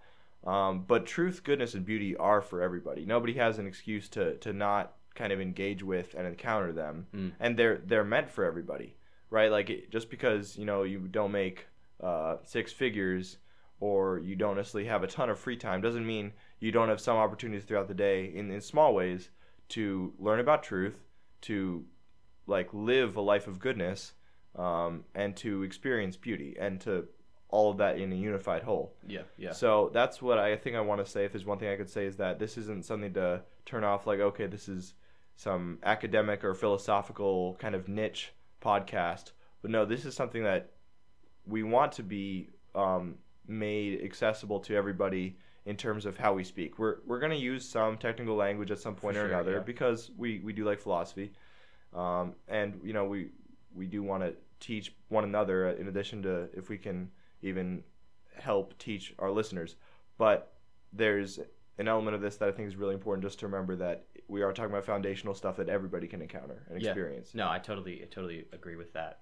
Um, 0.46 0.86
but 0.88 1.06
truth, 1.06 1.44
goodness, 1.44 1.74
and 1.74 1.86
beauty 1.86 2.15
are 2.18 2.42
for 2.42 2.62
everybody. 2.62 3.06
Nobody 3.06 3.34
has 3.34 3.58
an 3.60 3.65
excuse 3.68 4.08
to 4.10 4.36
to 4.38 4.54
not 4.54 4.94
kind 5.15 5.34
of 5.34 5.42
engage 5.42 5.82
with 5.84 6.13
and 6.18 6.28
encounter 6.28 6.72
them, 6.72 7.08
Mm. 7.15 7.32
and 7.39 7.58
they're 7.58 7.78
they're 7.86 8.04
meant 8.06 8.30
for 8.30 8.44
everybody, 8.46 8.96
right? 9.30 9.52
Like 9.52 9.70
it, 9.70 9.89
just 9.92 10.10
because 10.10 10.58
you 10.58 10.65
know 10.65 10.84
you 10.84 11.00
don't 11.00 11.32
make 11.32 11.68
uh, 12.02 12.38
six 12.44 12.72
figures 12.72 13.38
or 13.82 14.20
you 14.20 14.36
don't 14.36 14.56
necessarily 14.58 14.88
have 14.89 15.04
a 15.04 15.08
ton 15.08 15.30
of 15.30 15.39
free 15.39 15.56
time 15.58 15.82
doesn't 15.82 16.06
mean 16.06 16.34
you 16.60 16.72
don't 16.72 16.89
have 16.89 17.00
some 17.02 17.15
opportunities 17.18 17.63
throughout 17.65 17.88
the 17.88 17.94
day 17.94 18.26
in, 18.34 18.52
in 18.52 18.60
small 18.62 18.94
ways 18.94 19.30
to 19.70 20.13
learn 20.20 20.39
about 20.39 20.63
truth, 20.63 20.96
to 21.42 21.86
like 22.48 22.70
live 22.74 23.15
a 23.18 23.22
life 23.22 23.48
of 23.48 23.60
goodness, 23.60 24.13
um, 24.56 25.04
and 25.16 25.36
to 25.38 25.64
experience 25.64 26.18
beauty, 26.18 26.56
and 26.60 26.82
to 26.82 27.08
all 27.50 27.72
of 27.72 27.78
that 27.78 27.98
in 27.98 28.12
a 28.14 28.16
unified 28.16 28.64
whole. 28.64 28.94
Yeah, 29.08 29.22
yeah. 29.38 29.54
So 29.54 29.90
that's 29.94 30.22
what 30.22 30.38
I 30.38 30.56
think 30.56 30.76
I 30.76 30.82
want 30.82 31.04
to 31.04 31.12
say. 31.12 31.26
If 31.26 31.32
there's 31.32 31.46
one 31.46 31.58
thing 31.58 31.70
I 31.70 31.76
could 31.76 31.90
say 31.90 32.06
is 32.06 32.18
that 32.18 32.38
this 32.38 32.58
isn't 32.58 32.86
something 32.86 33.14
to 33.14 33.42
turn 33.66 33.84
off 33.84 34.06
like, 34.06 34.20
okay, 34.20 34.46
this 34.46 34.70
is 34.70 34.94
some 35.36 35.80
academic 35.84 36.44
or 36.44 36.54
philosophical 36.54 37.56
kind 37.56 37.74
of 37.74 37.88
niche 37.88 38.34
podcast. 38.62 39.32
But 39.62 39.72
no, 39.72 39.86
this 39.86 40.06
is 40.06 40.14
something 40.14 40.44
that 40.44 40.72
we 41.46 41.64
want 41.64 41.94
to 41.94 42.04
be 42.04 42.50
um, 42.76 43.16
made 43.48 44.04
accessible 44.04 44.60
to 44.60 44.76
everybody 44.76 45.38
in 45.66 45.76
terms 45.76 46.06
of 46.06 46.18
how 46.18 46.34
we 46.34 46.44
speak. 46.44 46.78
We're, 46.78 46.98
we're 47.08 47.20
going 47.20 47.32
to 47.32 47.38
use 47.38 47.68
some 47.68 47.98
technical 47.98 48.36
language 48.36 48.70
at 48.70 48.80
some 48.80 48.96
point 48.96 49.16
For 49.16 49.24
or 49.24 49.28
sure, 49.28 49.34
another 49.34 49.54
yeah. 49.54 49.60
because 49.60 50.12
we, 50.18 50.40
we 50.40 50.54
do 50.54 50.66
like 50.66 50.80
philosophy. 50.80 51.32
Um, 51.94 52.36
and, 52.48 52.80
you 52.84 52.94
know, 52.94 53.06
we, 53.06 53.30
we 53.74 53.86
do 53.86 54.04
want 54.04 54.24
to 54.24 54.34
teach 54.60 54.94
one 55.10 55.24
another 55.24 55.70
in 55.70 55.88
addition 55.88 56.22
to 56.24 56.50
if 56.54 56.70
we 56.70 56.78
can 56.78 57.10
even 57.42 57.84
help 58.38 58.78
teach 58.78 59.14
our 59.20 59.32
listeners. 59.32 59.76
But 60.18 60.54
there's 60.92 61.40
an 61.78 61.88
element 61.88 62.16
of 62.16 62.22
this 62.22 62.38
that 62.38 62.50
I 62.50 62.52
think 62.52 62.68
is 62.68 62.76
really 62.76 62.94
important 62.94 63.24
just 63.24 63.40
to 63.40 63.46
remember 63.48 63.76
that 63.78 64.06
we 64.28 64.42
are 64.42 64.52
talking 64.52 64.72
about 64.72 64.86
foundational 64.86 65.34
stuff 65.34 65.58
that 65.58 65.70
everybody 65.70 66.08
can 66.08 66.22
encounter 66.22 66.66
and 66.70 66.82
Yeah. 66.82 66.90
experience. 66.90 67.34
No, 67.34 67.50
I 67.50 67.60
totally, 67.60 68.02
I 68.04 68.06
totally 68.06 68.46
agree 68.52 68.76
with 68.76 68.94
that. 68.94 69.22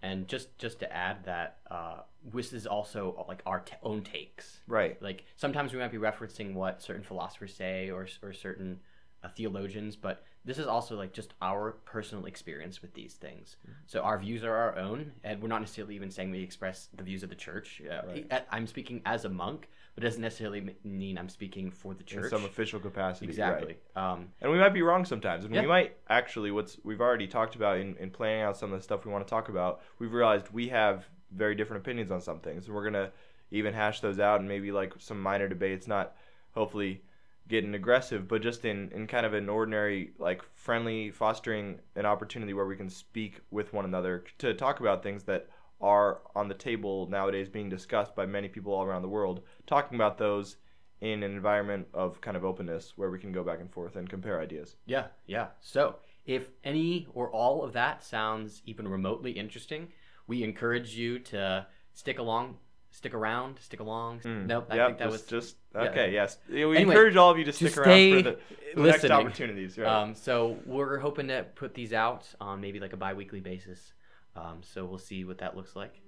And 0.00 0.28
just, 0.28 0.56
just 0.58 0.78
to 0.78 0.92
add 0.92 1.24
that, 1.24 1.58
uh, 1.70 2.02
this 2.24 2.52
is 2.52 2.66
also 2.66 3.24
like 3.28 3.42
our 3.46 3.60
t- 3.60 3.74
own 3.82 4.02
takes. 4.02 4.60
Right. 4.68 5.00
Like 5.02 5.24
sometimes 5.36 5.72
we 5.72 5.80
might 5.80 5.90
be 5.92 5.98
referencing 5.98 6.54
what 6.54 6.80
certain 6.82 7.02
philosophers 7.02 7.54
say 7.54 7.90
or 7.90 8.06
or 8.22 8.32
certain 8.32 8.80
uh, 9.24 9.28
theologians, 9.28 9.96
but 9.96 10.22
this 10.44 10.58
is 10.58 10.66
also 10.66 10.96
like 10.96 11.12
just 11.12 11.34
our 11.42 11.72
personal 11.84 12.24
experience 12.26 12.80
with 12.80 12.94
these 12.94 13.14
things. 13.14 13.56
Mm-hmm. 13.62 13.72
So 13.86 14.00
our 14.00 14.18
views 14.18 14.44
are 14.44 14.54
our 14.54 14.76
own, 14.78 15.12
and 15.24 15.42
we're 15.42 15.48
not 15.48 15.60
necessarily 15.60 15.94
even 15.94 16.10
saying 16.10 16.30
we 16.30 16.42
express 16.42 16.88
the 16.94 17.02
views 17.02 17.22
of 17.22 17.28
the 17.28 17.34
church. 17.34 17.82
Uh, 17.88 18.06
Right. 18.06 18.44
I'm 18.50 18.66
speaking 18.66 19.02
as 19.04 19.24
a 19.24 19.28
monk, 19.28 19.68
but 19.94 20.04
it 20.04 20.06
doesn't 20.06 20.22
necessarily 20.22 20.74
mean 20.84 21.18
I'm 21.18 21.28
speaking 21.28 21.70
for 21.70 21.92
the 21.92 22.00
In 22.00 22.06
church. 22.06 22.30
some 22.30 22.44
official 22.44 22.80
capacity. 22.80 23.26
right. 23.26 23.30
exactly. 23.30 23.76
Um, 23.96 24.28
And 24.40 24.50
we 24.50 24.58
might 24.58 24.72
be 24.72 24.82
wrong 24.82 25.04
sometimes. 25.04 25.44
And 25.44 25.54
Yeah. 25.54 25.62
we 25.62 25.66
might 25.66 25.96
actually, 26.08 26.50
what's 26.50 26.78
we've 26.84 27.00
already 27.00 27.26
talked 27.26 27.54
about 27.56 27.78
in, 27.78 27.96
in 27.96 28.10
planning 28.10 28.42
out 28.42 28.56
some 28.56 28.72
of 28.72 28.78
the 28.78 28.82
stuff 28.82 29.04
we 29.04 29.12
want 29.12 29.26
to 29.26 29.30
talk 29.30 29.48
about, 29.48 29.82
we've 29.98 30.12
realized 30.12 30.50
we 30.52 30.68
have 30.68 31.08
very 31.32 31.54
different 31.54 31.82
opinions 31.82 32.10
on 32.10 32.20
some 32.22 32.40
things. 32.40 32.66
And 32.66 32.74
we're 32.74 32.88
going 32.88 32.94
to 33.06 33.10
even 33.50 33.74
hash 33.74 34.00
those 34.00 34.18
out 34.18 34.40
and 34.40 34.48
maybe 34.48 34.72
like 34.72 34.94
some 34.98 35.20
minor 35.20 35.48
debates, 35.48 35.86
not 35.86 36.14
hopefully 36.52 37.02
getting 37.48 37.74
aggressive, 37.74 38.28
but 38.28 38.42
just 38.42 38.64
in, 38.64 38.90
in 38.92 39.06
kind 39.06 39.26
of 39.26 39.34
an 39.34 39.48
ordinary, 39.48 40.12
like 40.18 40.42
friendly, 40.54 41.10
fostering 41.10 41.80
an 41.96 42.06
opportunity 42.06 42.52
where 42.52 42.66
we 42.66 42.76
can 42.76 42.90
speak 42.90 43.40
with 43.50 43.72
one 43.72 43.84
another 43.84 44.24
to 44.38 44.54
talk 44.54 44.80
about 44.80 45.02
things 45.02 45.24
that 45.24 45.48
are 45.80 46.20
on 46.34 46.48
the 46.48 46.54
table 46.54 47.08
nowadays 47.08 47.48
being 47.48 47.68
discussed 47.68 48.14
by 48.14 48.26
many 48.26 48.48
people 48.48 48.72
all 48.72 48.84
around 48.84 49.02
the 49.02 49.08
world, 49.08 49.42
talking 49.66 49.96
about 49.96 50.18
those 50.18 50.56
in 51.00 51.22
an 51.22 51.30
environment 51.30 51.86
of 51.94 52.20
kind 52.20 52.36
of 52.36 52.44
openness 52.44 52.94
where 52.96 53.10
we 53.10 53.18
can 53.18 53.32
go 53.32 53.44
back 53.44 53.60
and 53.60 53.72
forth 53.72 53.96
and 53.96 54.08
compare 54.08 54.40
ideas. 54.40 54.76
Yeah, 54.86 55.06
yeah. 55.26 55.48
So 55.60 55.96
if 56.26 56.48
any 56.64 57.06
or 57.14 57.30
all 57.30 57.62
of 57.62 57.72
that 57.72 58.04
sounds 58.04 58.62
even 58.66 58.88
remotely 58.88 59.30
interesting, 59.30 59.88
we 60.26 60.42
encourage 60.42 60.94
you 60.94 61.18
to 61.20 61.66
stick 61.94 62.18
along, 62.18 62.58
stick 62.98 63.14
around, 63.14 63.58
stick 63.60 63.78
along. 63.80 64.20
Nope, 64.24 64.66
I 64.70 64.76
Yep, 64.76 64.86
think 64.88 64.98
that 64.98 65.04
just, 65.10 65.12
was 65.12 65.44
just 65.44 65.56
yeah. 65.74 65.80
okay. 65.82 66.12
Yes, 66.12 66.36
we 66.50 66.56
Anyway, 66.62 66.82
encourage 66.82 67.16
all 67.16 67.30
of 67.30 67.38
you 67.38 67.44
to 67.44 67.52
stick 67.52 67.76
around 67.78 68.24
for 68.24 68.36
the, 68.76 68.82
next 68.82 69.04
opportunities. 69.04 69.78
Right? 69.78 69.86
Um, 69.88 70.14
so 70.14 70.58
we're 70.66 70.98
hoping 70.98 71.28
to 71.28 71.46
put 71.54 71.74
these 71.74 71.92
out 71.92 72.26
on 72.40 72.60
maybe 72.60 72.80
like 72.80 72.92
a 72.92 72.96
bi-weekly 72.96 73.40
basis. 73.40 73.92
Um, 74.36 74.58
so 74.62 74.84
we'll 74.84 74.98
see 74.98 75.24
what 75.24 75.38
that 75.38 75.56
looks 75.56 75.74
like. 75.76 76.00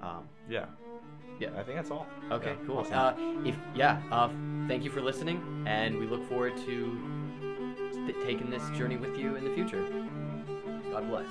Um, 0.00 0.28
yeah, 0.48 0.66
yeah. 1.38 1.48
I 1.58 1.62
think 1.62 1.76
that's 1.76 1.90
all. 1.90 2.06
okay, 2.30 2.50
Yeah, 2.50 2.66
cool. 2.66 2.78
awesome. 2.78 2.94
Uh, 2.94 3.48
if 3.48 3.56
yeah, 3.74 4.00
uh, 4.10 4.28
thank 4.68 4.84
you 4.84 4.90
for 4.90 5.00
listening, 5.02 5.64
and 5.66 5.98
we 5.98 6.06
look 6.06 6.26
forward 6.28 6.56
to 6.56 6.98
st- 7.92 8.16
taking 8.24 8.48
this 8.48 8.68
journey 8.70 8.96
with 8.96 9.18
you 9.18 9.36
in 9.36 9.44
the 9.44 9.54
future. 9.54 9.82
God 10.90 11.08
bless. 11.08 11.26